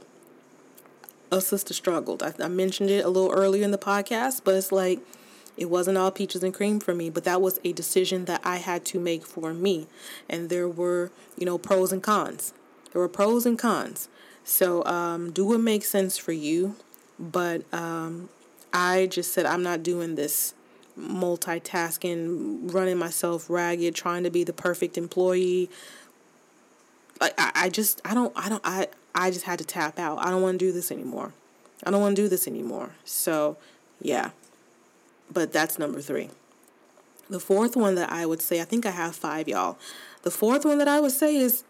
[1.32, 2.22] A sister struggled.
[2.22, 5.00] I, I mentioned it a little earlier in the podcast, but it's like
[5.56, 8.58] it wasn't all peaches and cream for me, but that was a decision that I
[8.58, 9.88] had to make for me.
[10.30, 12.54] And there were, you know, pros and cons.
[12.92, 14.10] There were pros and cons.
[14.44, 16.76] So um, do what makes sense for you.
[17.18, 18.30] But um,
[18.74, 20.54] I just said, I'm not doing this
[21.00, 25.70] multitasking, running myself ragged, trying to be the perfect employee.
[27.20, 30.20] Like I, I just I don't I don't I I just had to tap out.
[30.20, 31.34] I don't want to do this anymore.
[31.86, 32.92] I don't want to do this anymore.
[33.04, 33.58] So,
[34.00, 34.32] yeah.
[35.34, 36.30] But that's number 3.
[37.30, 39.78] The fourth one that I would say, I think I have 5 y'all.
[40.22, 41.64] The fourth one that I would say is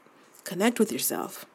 [0.44, 1.46] connect with yourself.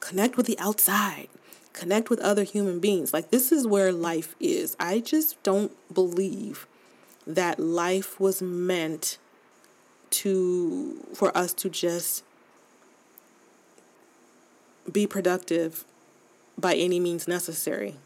[0.00, 1.28] Connect with the outside
[1.72, 3.12] connect with other human beings.
[3.12, 4.76] Like, this is where life is.
[4.78, 6.66] I just don't believe
[7.26, 9.18] that life was meant
[10.10, 12.22] to for us to just
[14.90, 15.84] be productive
[16.58, 17.96] by any means necessary.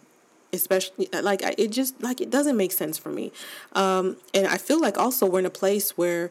[0.52, 3.32] Especially like it just like it doesn't make sense for me.
[3.72, 6.30] Um, and i feel like also we're in a place where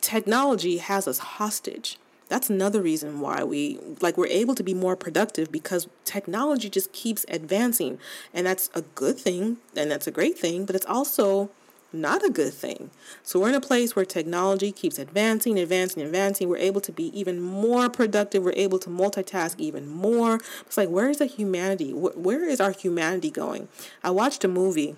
[0.00, 1.98] technology has us hostage.
[2.28, 6.92] That's another reason why we like we're able to be more productive because technology just
[6.92, 7.98] keeps advancing.
[8.32, 11.50] And that's a good thing and that's a great thing but it's also
[11.92, 12.90] not a good thing.
[13.22, 16.48] So we're in a place where technology keeps advancing, advancing, advancing.
[16.48, 18.42] We're able to be even more productive.
[18.42, 20.40] We're able to multitask even more.
[20.62, 21.92] It's like, where is the humanity?
[21.92, 23.68] Where is our humanity going?
[24.02, 24.96] I watched a movie.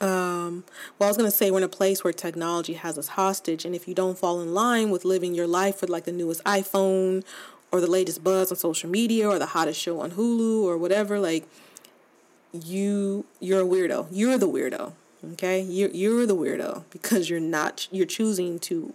[0.00, 0.64] Um,
[0.98, 3.64] well, I was going to say we're in a place where technology has us hostage.
[3.64, 6.42] And if you don't fall in line with living your life with like the newest
[6.44, 7.24] iPhone
[7.70, 11.18] or the latest buzz on social media or the hottest show on Hulu or whatever,
[11.18, 11.48] like,
[12.52, 14.08] you you're a weirdo.
[14.10, 14.92] You're the weirdo
[15.32, 18.92] Okay, you're you're the weirdo because you're not you're choosing to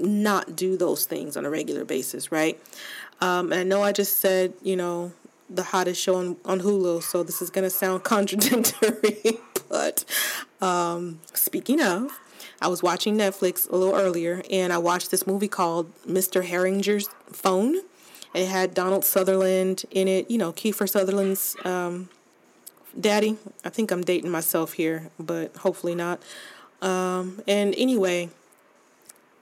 [0.00, 2.60] not do those things on a regular basis, right?
[3.20, 5.12] Um, and I know I just said you know
[5.48, 9.38] the hottest show on, on Hulu, so this is gonna sound contradictory,
[9.68, 10.04] but
[10.60, 12.18] um, speaking of,
[12.60, 16.44] I was watching Netflix a little earlier, and I watched this movie called Mr.
[16.44, 17.76] Harrigan's Phone.
[18.34, 22.08] It had Donald Sutherland in it, you know, Kiefer Sutherland's um,
[23.00, 23.36] daddy.
[23.64, 26.22] I think I'm dating myself here, but hopefully not.
[26.82, 28.30] Um, and anyway,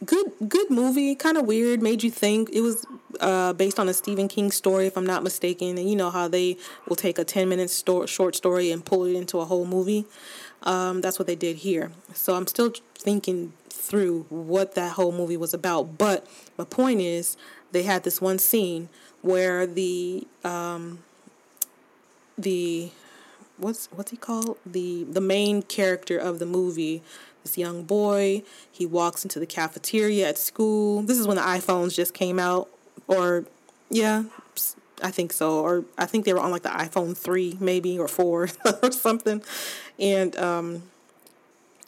[0.04, 2.50] good good movie, kind of weird, made you think.
[2.50, 2.86] It was
[3.20, 5.78] uh, based on a Stephen King story, if I'm not mistaken.
[5.78, 6.56] And you know how they
[6.88, 10.06] will take a 10 minute sto- short story and pull it into a whole movie.
[10.62, 11.90] Um, that's what they did here.
[12.14, 15.98] So I'm still thinking through what that whole movie was about.
[15.98, 16.26] But
[16.56, 17.36] my point is,
[17.72, 18.88] they had this one scene
[19.22, 21.00] where the um,
[22.38, 22.90] the
[23.56, 27.02] what's what's he called the the main character of the movie
[27.42, 28.42] this young boy.
[28.70, 31.02] He walks into the cafeteria at school.
[31.02, 32.68] This is when the iPhones just came out,
[33.06, 33.44] or
[33.90, 34.24] yeah,
[35.02, 35.60] I think so.
[35.60, 38.48] Or I think they were on like the iPhone 3, maybe, or 4
[38.82, 39.42] or something.
[39.98, 40.82] And um,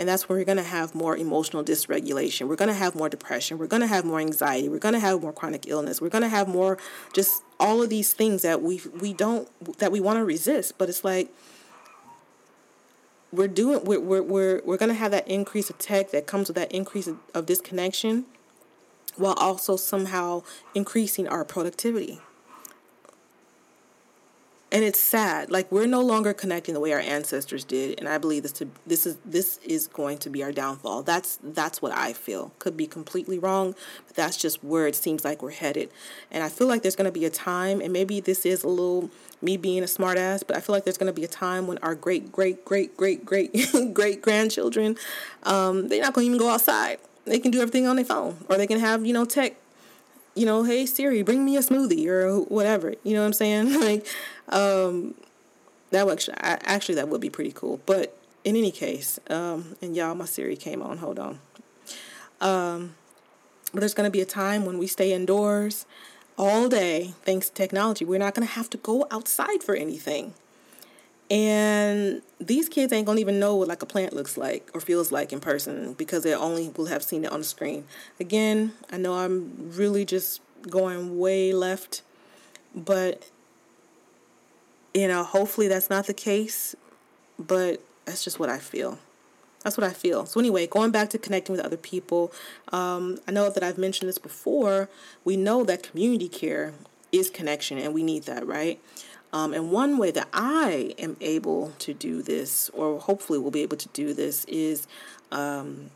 [0.00, 2.48] and that's where we're going to have more emotional dysregulation.
[2.48, 3.58] We're going to have more depression.
[3.58, 4.66] We're going to have more anxiety.
[4.66, 6.00] We're going to have more chronic illness.
[6.00, 6.78] We're going to have more
[7.12, 9.46] just all of these things that we we don't
[9.78, 10.78] that we want to resist.
[10.78, 11.28] But it's like
[13.30, 16.48] we're doing we're we're we're, we're going to have that increase of tech that comes
[16.48, 18.24] with that increase of, of disconnection
[19.16, 20.42] while also somehow
[20.74, 22.20] increasing our productivity
[24.72, 25.50] and it's sad.
[25.50, 28.68] Like we're no longer connecting the way our ancestors did and i believe this to
[28.86, 31.02] this is this is going to be our downfall.
[31.02, 32.52] That's that's what i feel.
[32.58, 33.74] Could be completely wrong
[34.06, 35.90] but that's just where it seems like we're headed.
[36.30, 38.68] And i feel like there's going to be a time and maybe this is a
[38.68, 39.10] little
[39.42, 41.78] me being a smartass but i feel like there's going to be a time when
[41.78, 43.52] our great great great great great
[43.94, 44.96] great grandchildren
[45.44, 46.98] um, they're not going to even go outside.
[47.24, 49.56] They can do everything on their phone or they can have you know tech
[50.34, 52.94] you know, hey Siri, bring me a smoothie or whatever.
[53.02, 53.80] You know what I'm saying?
[53.80, 54.06] like,
[54.50, 55.14] um,
[55.90, 57.80] that would actually, actually that would be pretty cool.
[57.86, 60.98] But in any case, um, and y'all, my Siri came on.
[60.98, 61.40] Hold on.
[62.40, 62.94] Um,
[63.72, 65.86] but there's gonna be a time when we stay indoors
[66.36, 68.04] all day thanks to technology.
[68.04, 70.34] We're not gonna have to go outside for anything.
[71.30, 75.12] And these kids ain't gonna even know what like a plant looks like or feels
[75.12, 77.84] like in person because they only will have seen it on the screen.
[78.18, 82.02] Again, I know I'm really just going way left,
[82.74, 83.30] but
[84.94, 86.74] you know, hopefully that's not the case,
[87.38, 88.98] but that's just what I feel.
[89.62, 90.24] That's what I feel.
[90.24, 92.32] So anyway, going back to connecting with other people,
[92.72, 94.88] um, I know that I've mentioned this before.
[95.24, 96.72] We know that community care
[97.12, 98.80] is connection, and we need that, right?
[99.32, 103.62] Um, and one way that I am able to do this, or hopefully will be
[103.62, 104.88] able to do this, is,
[105.30, 105.90] um,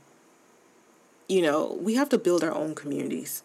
[1.28, 3.42] you know, we have to build our own communities.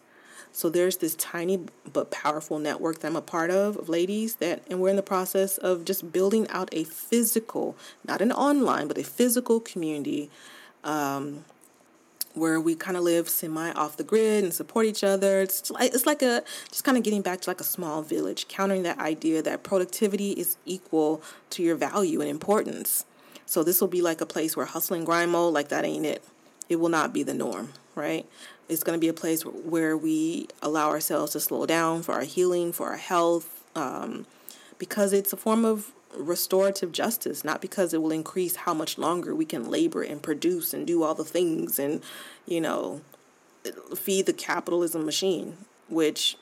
[0.52, 4.62] So there's this tiny but powerful network that I'm a part of of ladies that,
[4.68, 7.76] and we're in the process of just building out a physical,
[8.06, 10.30] not an online, but a physical community.
[10.82, 11.44] Um,
[12.34, 15.40] where we kind of live semi off the grid and support each other.
[15.40, 18.46] It's like it's like a just kind of getting back to like a small village,
[18.46, 23.04] countering that idea that productivity is equal to your value and importance.
[23.46, 26.06] So this will be like a place where hustle and grind mode, like that ain't
[26.06, 26.22] it.
[26.68, 28.24] It will not be the norm, right?
[28.70, 32.22] It's going to be a place where we allow ourselves to slow down for our
[32.22, 34.26] healing, for our health, um,
[34.78, 39.34] because it's a form of restorative justice, not because it will increase how much longer
[39.34, 42.00] we can labor and produce and do all the things and,
[42.46, 43.00] you know,
[43.96, 45.56] feed the capitalism machine,
[45.88, 46.36] which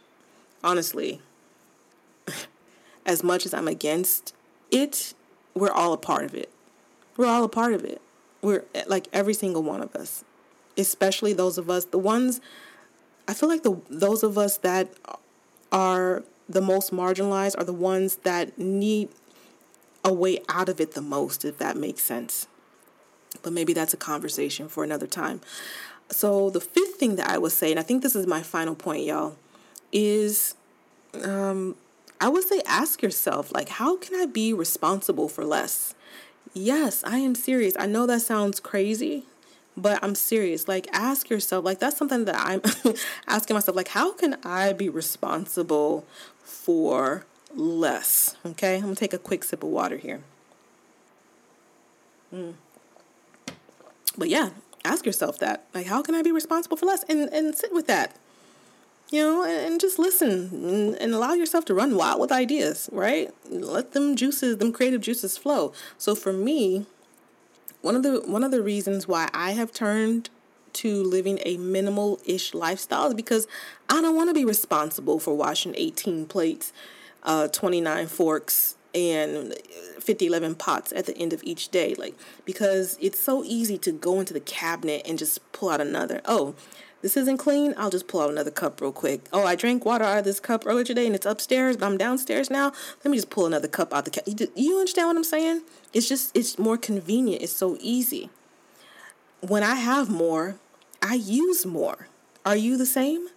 [0.63, 1.23] honestly,
[3.07, 4.35] as much as I'm against
[4.71, 5.15] it,
[5.55, 6.51] we're all a part of it.
[7.17, 8.01] We're all a part of it.
[8.43, 10.25] We're like every single one of us,
[10.79, 12.41] especially those of us, the ones,
[13.27, 14.89] I feel like the those of us that
[15.71, 19.09] are the most marginalized are the ones that need
[20.05, 22.47] a way out of it the most, if that makes sense.
[23.43, 25.41] But maybe that's a conversation for another time.
[26.11, 28.75] So, the fifth thing that I would say, and I think this is my final
[28.75, 29.37] point, y'all,
[29.93, 30.55] is
[31.23, 31.77] um,
[32.21, 35.95] I would say ask yourself, like, how can I be responsible for less?
[36.55, 37.75] Yes, I am serious.
[37.79, 39.25] I know that sounds crazy,
[39.79, 40.69] but I'm serious.
[40.69, 42.61] Like, ask yourself, like, that's something that I'm
[43.27, 46.05] asking myself, like, how can I be responsible
[46.43, 47.25] for
[47.55, 48.37] less.
[48.45, 50.21] Okay, I'm gonna take a quick sip of water here.
[52.35, 52.55] Mm.
[54.17, 54.51] But yeah,
[54.85, 55.67] ask yourself that.
[55.75, 57.05] Like, how can I be responsible for less?
[57.09, 58.17] And and sit with that.
[59.11, 63.31] You know, and, just listen and allow yourself to run wild with ideas, right?
[63.49, 65.73] Let them juices, them creative juices flow.
[65.97, 66.85] So for me,
[67.83, 70.31] one of the one of the reasons why I have turned
[70.75, 73.49] to living a minimal-ish lifestyle is because
[73.89, 76.73] I don't want to be responsible for washing 18 plates
[77.23, 79.55] uh, 29 forks and
[80.01, 82.15] 50 11 pots at the end of each day like
[82.45, 86.21] because it's so easy to go into the cabinet and just pull out another.
[86.25, 86.55] Oh
[87.01, 87.75] this isn't clean.
[87.77, 89.23] I'll just pull out another cup real quick.
[89.33, 91.99] Oh i drank water out of this cup earlier today and it's upstairs but i'm
[91.99, 92.73] downstairs now.
[93.05, 94.25] Let me just pull another cup out the cup
[94.55, 95.63] you, understand what i'm saying?
[95.93, 97.43] It's just it's more convenient.
[97.43, 98.31] It's so easy.
[99.41, 100.57] When i have more
[101.03, 102.09] i use more.
[102.45, 103.29] Are you the same?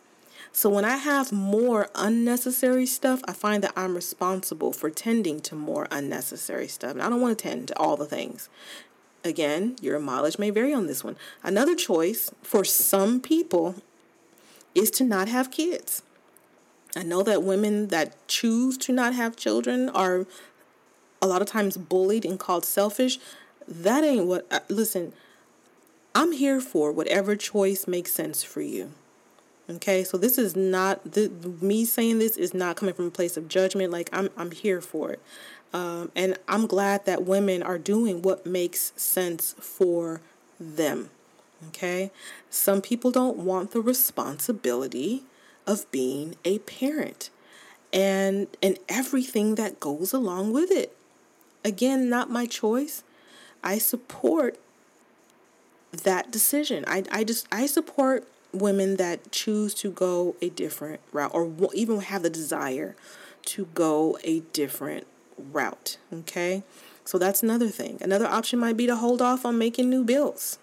[0.54, 5.56] So when I have more unnecessary stuff, I find that I'm responsible for tending to
[5.56, 6.92] more unnecessary stuff.
[6.92, 8.50] And I don't want to tend to all the things.
[9.24, 11.16] Again, your mileage may vary on this one.
[11.44, 13.76] Another choice for some people
[14.74, 16.02] is to not have kids.
[16.96, 20.26] I know that women that choose to not have children are
[21.22, 23.20] a lot of times bullied and called selfish.
[23.68, 25.14] That ain't what, uh, listen,
[26.16, 28.92] I'm here for whatever choice makes sense for you.
[29.70, 31.30] Okay, so this is not the
[31.62, 33.92] me saying this is not coming from a place of judgment.
[33.92, 35.22] Like I'm, I'm here for it,
[35.74, 40.22] um, and I'm glad that women are doing what makes sense for
[40.60, 41.10] them.
[41.70, 42.12] Okay,
[42.50, 45.24] some people don't want the responsibility
[45.68, 47.30] of being a parent,
[47.94, 50.96] and and everything that goes along with it.
[51.64, 53.04] Again, not my choice.
[53.64, 54.58] I support
[55.92, 56.84] that decision.
[56.88, 62.00] I, I just I support women that choose to go a different route or even
[62.02, 62.96] have the desire
[63.44, 65.08] to go a different
[65.38, 65.98] route.
[66.14, 66.64] Okay.
[67.06, 67.98] So that's another thing.
[68.02, 70.60] Another option might be to hold off on making new bills.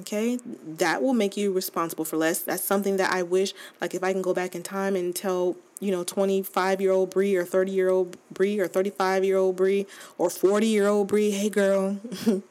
[0.00, 0.38] Okay,
[0.76, 2.40] that will make you responsible for less.
[2.40, 5.56] That's something that I wish, like, if I can go back in time and tell,
[5.80, 9.56] you know, 25 year old Bree or 30 year old Bree or 35 year old
[9.56, 9.86] Bree
[10.18, 11.98] or 40 year old Bree, hey girl,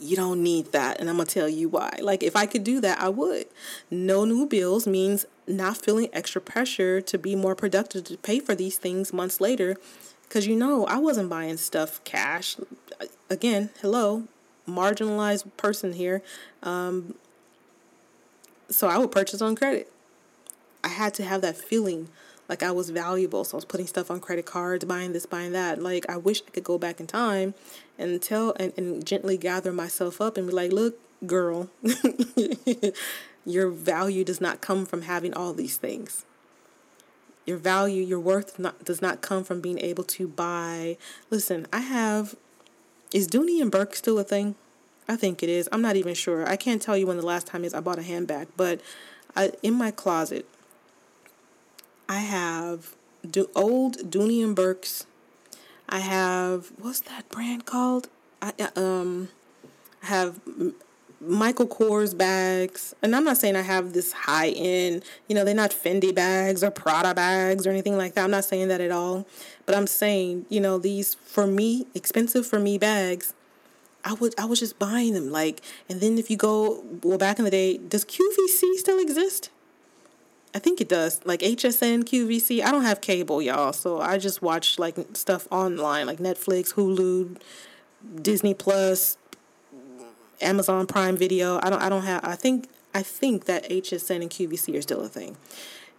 [0.00, 0.98] you don't need that.
[0.98, 1.98] And I'm going to tell you why.
[2.00, 3.46] Like, if I could do that, I would.
[3.90, 8.54] No new bills means not feeling extra pressure to be more productive to pay for
[8.54, 9.76] these things months later.
[10.32, 12.56] Because, you know, I wasn't buying stuff cash.
[13.28, 14.28] Again, hello,
[14.66, 16.22] marginalized person here.
[16.62, 17.16] Um,
[18.70, 19.92] so I would purchase on credit.
[20.82, 22.08] I had to have that feeling
[22.48, 23.44] like I was valuable.
[23.44, 25.82] So I was putting stuff on credit cards, buying this, buying that.
[25.82, 27.52] Like I wish I could go back in time
[27.98, 31.68] and tell and, and gently gather myself up and be like, look, girl,
[33.44, 36.24] your value does not come from having all these things.
[37.44, 40.96] Your value, your worth not, does not come from being able to buy.
[41.30, 42.36] Listen, I have.
[43.12, 44.54] Is Dooney and Bourke still a thing?
[45.08, 45.68] I think it is.
[45.72, 46.48] I'm not even sure.
[46.48, 48.80] I can't tell you when the last time is I bought a handbag, but
[49.34, 50.46] I, in my closet,
[52.08, 52.94] I have
[53.28, 55.06] do old Dooney and Bourke's.
[55.88, 58.08] I have what's that brand called?
[58.40, 59.28] I uh, um
[60.02, 60.40] I have
[61.24, 65.04] Michael Kors bags, and I'm not saying I have this high end.
[65.28, 68.24] You know, they're not Fendi bags or Prada bags or anything like that.
[68.24, 69.26] I'm not saying that at all.
[69.64, 73.34] But I'm saying, you know, these for me expensive for me bags.
[74.04, 77.38] I would I was just buying them like, and then if you go well back
[77.38, 79.50] in the day, does QVC still exist?
[80.54, 81.20] I think it does.
[81.24, 82.62] Like HSN, QVC.
[82.62, 87.40] I don't have cable, y'all, so I just watch like stuff online, like Netflix, Hulu,
[88.20, 89.16] Disney Plus,
[90.42, 91.58] Amazon Prime Video.
[91.62, 91.82] I don't.
[91.82, 92.24] I don't have.
[92.24, 92.68] I think.
[92.94, 95.36] I think that HSN and QVC are still a thing.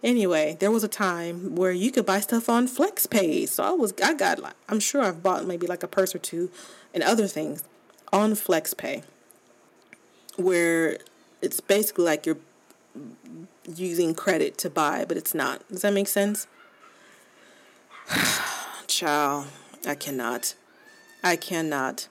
[0.02, 3.48] Anyway, there was a time where you could buy stuff on FlexPay.
[3.48, 3.94] So I was.
[4.02, 4.38] I got.
[4.38, 6.50] Like, I'm sure I've bought maybe like a purse or two,
[6.92, 7.64] and other things
[8.12, 9.02] on FlexPay,
[10.36, 10.98] where
[11.42, 12.38] it's basically like you're
[13.74, 15.66] using credit to buy, but it's not.
[15.68, 16.46] Does that make sense?
[18.86, 19.46] Child,
[19.86, 20.54] I cannot.
[21.22, 22.08] I cannot.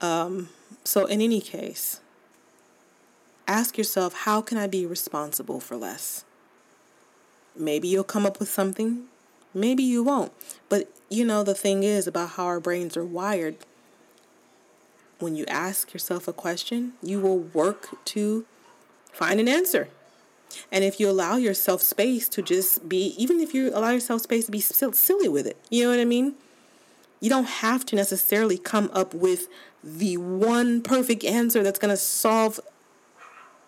[0.00, 0.48] Um,
[0.84, 2.00] so, in any case,
[3.46, 6.24] ask yourself how can I be responsible for less?
[7.56, 9.04] Maybe you'll come up with something,
[9.54, 10.32] maybe you won't.
[10.68, 13.56] But you know, the thing is about how our brains are wired.
[15.18, 18.44] When you ask yourself a question, you will work to
[19.12, 19.88] find an answer.
[20.70, 24.46] And if you allow yourself space to just be, even if you allow yourself space
[24.46, 26.34] to be silly with it, you know what I mean?
[27.22, 29.46] You don't have to necessarily come up with
[29.84, 32.58] the one perfect answer that's going to solve,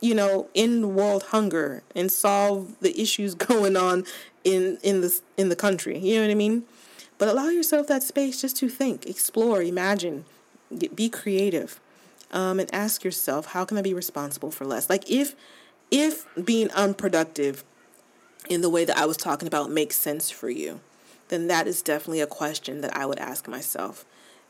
[0.01, 4.07] you know, in world hunger and solve the issues going on
[4.43, 5.97] in in the in the country.
[5.97, 6.65] You know what I mean?
[7.17, 10.25] But allow yourself that space just to think, explore, imagine,
[10.93, 11.81] be creative,
[12.33, 14.91] um, and ask yourself, how can I be responsible for less?
[14.91, 15.37] Like if
[15.93, 17.63] if being unproductive
[18.49, 20.81] in the way that I was talking about makes sense for you,
[21.29, 24.05] then that is definitely a question that I would ask myself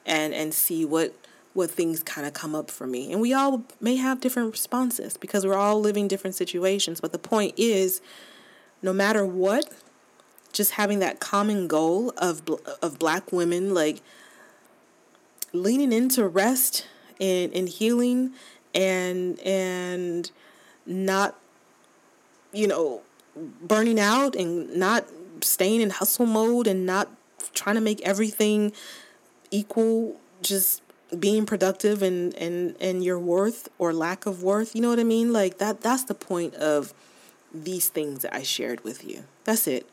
[0.07, 1.14] and and see what
[1.55, 3.12] what things kind of come up for me.
[3.12, 7.18] And we all may have different responses because we're all living different situations, but the
[7.18, 8.03] point is
[8.83, 9.72] no matter what,
[10.53, 12.43] just having that common goal of
[12.83, 14.03] of black women like
[15.53, 16.87] leaning into rest
[17.20, 18.33] and, and healing
[18.75, 20.31] and and
[20.87, 21.39] not
[22.53, 23.03] you know
[23.62, 25.05] burning out and not
[25.45, 27.11] staying in hustle mode and not
[27.53, 28.72] trying to make everything
[29.51, 30.82] equal just
[31.18, 35.05] being productive and and and your worth or lack of worth you know what i
[35.05, 35.32] mean?
[35.32, 36.92] Like that that's the point of
[37.53, 39.24] these things that i shared with you.
[39.45, 39.88] That's it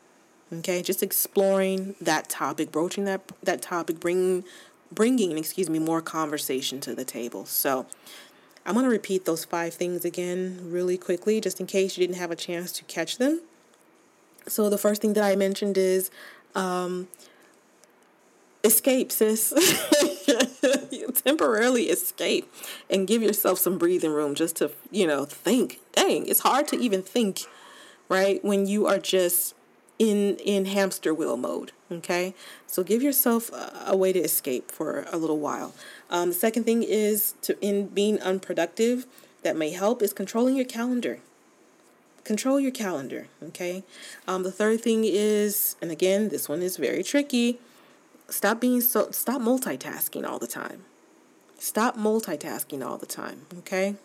[0.52, 0.82] okay?
[0.82, 4.44] Just exploring that topic broaching that that topic bringing
[4.90, 7.46] bringing excuse me more conversation to the table.
[7.46, 7.86] So
[8.64, 12.18] i'm going to repeat those five things again really quickly just in case you didn't
[12.18, 13.40] have a chance to catch them
[14.46, 16.10] so the first thing that i mentioned is
[16.54, 17.08] um,
[18.64, 19.52] escape sis.
[21.24, 22.52] Temporarily escape
[22.90, 25.80] and give yourself some breathing room just to you know think.
[25.92, 27.42] Dang it's hard to even think
[28.08, 29.54] right when you are just
[29.98, 32.34] in in hamster wheel mode okay?
[32.66, 35.74] So give yourself a, a way to escape for a little while.
[36.08, 39.06] Um, the second thing is to in being unproductive
[39.42, 41.18] that may help is controlling your calendar
[42.24, 43.84] control your calendar okay?
[44.26, 47.58] Um, the third thing is and again this one is very tricky
[48.28, 50.84] stop being so stop multitasking all the time.
[51.58, 53.96] Stop multitasking all the time okay?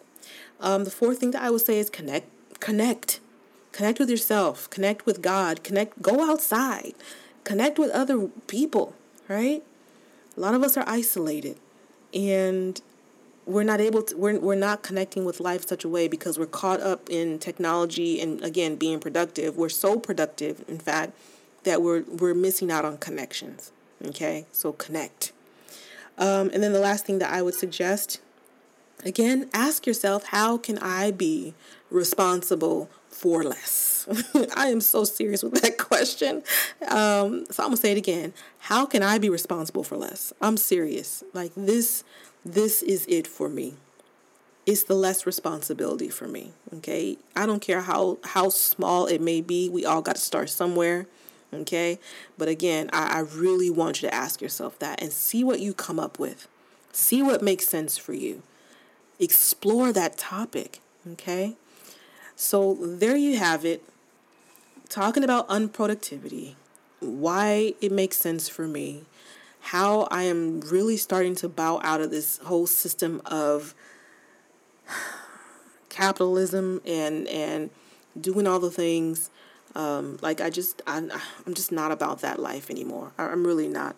[0.60, 2.28] Um, the fourth thing that i would say is connect
[2.60, 3.20] connect.
[3.72, 4.68] Connect with yourself.
[4.72, 5.64] Connect with god.
[5.64, 6.94] Connect go outside.
[7.44, 8.96] Connect with other people
[9.28, 9.64] right?
[10.36, 11.58] A lot of us are isolated
[12.14, 12.82] and
[13.48, 16.46] we're not able to we're, we're not connecting with life such a way because we're
[16.46, 21.14] caught up in technology and again being productive we're so productive in fact
[21.64, 23.72] that we're we're missing out on connections
[24.06, 25.32] Okay, so connect.
[26.18, 28.22] Um, and then the last thing that I would suggest
[29.06, 31.54] again, ask yourself how can I be
[31.90, 34.08] responsible for less?
[34.56, 36.44] I am so serious with that question.
[36.88, 38.34] Um, so I'm gonna say it again.
[38.60, 40.34] How can I be responsible for less?
[40.42, 41.24] I'm serious.
[41.34, 42.04] Like this,
[42.48, 43.76] this is it for me.
[44.66, 46.52] It's the less responsibility for me.
[46.76, 47.18] Okay.
[47.36, 49.70] I don't care how how small it may be.
[49.70, 51.08] We all got to start somewhere.
[51.54, 52.00] Okay.
[52.38, 55.74] But again, I, I really want you to ask yourself that and see what you
[55.74, 56.48] come up with.
[56.92, 58.44] See what makes sense for you.
[59.20, 60.80] Explore that topic.
[61.14, 61.56] Okay.
[62.36, 63.84] So there you have it.
[64.90, 66.56] Talking about unproductivity,
[67.02, 69.04] why it makes sense for me,
[69.68, 73.76] how I am really starting to bow out of this whole system of
[75.90, 77.70] capitalism and and
[78.20, 79.30] doing all the things
[79.78, 81.12] um, like I just I'm,
[81.46, 83.12] I'm just not about that life anymore.
[83.18, 83.96] I'm really not.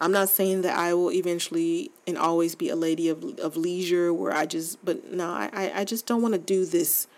[0.00, 4.12] I'm not saying that I will eventually and always be a lady of of leisure
[4.12, 7.08] where I just but no, I I just don't want to do this.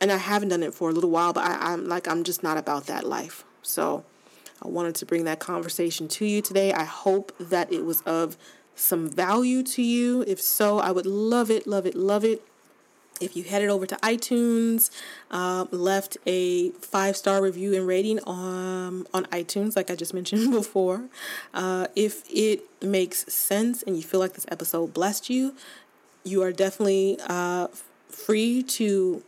[0.00, 2.42] And I haven't done it for a little while, but I, I'm like I'm just
[2.42, 3.44] not about that life.
[3.62, 4.04] So
[4.62, 6.72] I wanted to bring that conversation to you today.
[6.72, 8.36] I hope that it was of
[8.74, 10.24] some value to you.
[10.26, 12.42] If so, I would love it, love it, love it
[13.20, 14.90] if you headed over to iTunes,
[15.30, 20.50] um, left a five star review and rating on on iTunes, like I just mentioned
[20.50, 21.04] before,
[21.54, 25.54] uh, if it makes sense and you feel like this episode blessed you,
[26.24, 27.68] you are definitely uh,
[28.08, 29.22] free to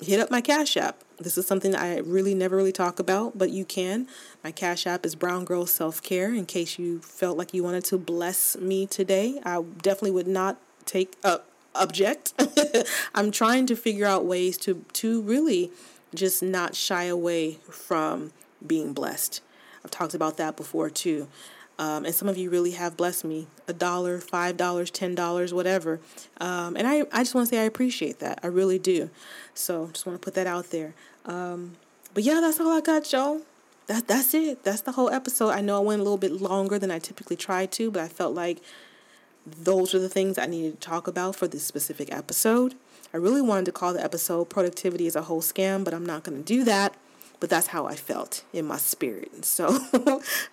[0.00, 1.02] hit up my Cash App.
[1.20, 4.06] This is something I really never really talk about, but you can.
[4.44, 6.32] My Cash App is Brown Girl Self Care.
[6.32, 10.58] In case you felt like you wanted to bless me today, I definitely would not
[10.84, 12.34] take up object.
[13.14, 15.72] I'm trying to figure out ways to to really
[16.14, 18.32] just not shy away from
[18.64, 19.40] being blessed.
[19.84, 21.26] I've talked about that before too.
[21.78, 25.54] Um, and some of you really have blessed me a dollar, five dollars, ten dollars,
[25.54, 26.00] whatever.
[26.40, 28.40] Um, and I, I just want to say I appreciate that.
[28.42, 29.10] I really do.
[29.54, 30.94] So just want to put that out there.
[31.24, 31.76] Um,
[32.14, 33.42] but yeah, that's all I got, y'all.
[33.86, 34.64] That that's it.
[34.64, 35.50] That's the whole episode.
[35.50, 38.08] I know I went a little bit longer than I typically try to, but I
[38.08, 38.58] felt like
[39.46, 42.74] those are the things I needed to talk about for this specific episode.
[43.14, 46.24] I really wanted to call the episode Productivity is a Whole Scam, but I'm not
[46.24, 46.94] going to do that.
[47.40, 49.44] But that's how I felt in my spirit.
[49.44, 49.68] So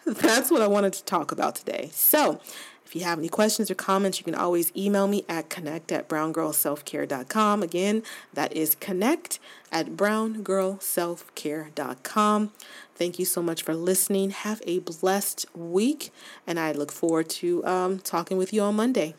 [0.06, 1.90] that's what I wanted to talk about today.
[1.94, 2.40] So
[2.86, 6.08] if you have any questions or comments, you can always email me at connect at
[6.08, 7.64] browngirlselfcare.com.
[7.64, 9.40] Again, that is connect
[9.72, 12.52] at browngirlselfcare.com.
[12.96, 14.30] Thank you so much for listening.
[14.30, 16.12] Have a blessed week,
[16.46, 19.16] and I look forward to um, talking with you on Monday.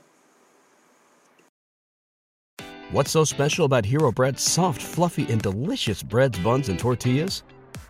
[2.93, 7.43] What's so special about Hero Bread's soft, fluffy, and delicious breads, buns, and tortillas?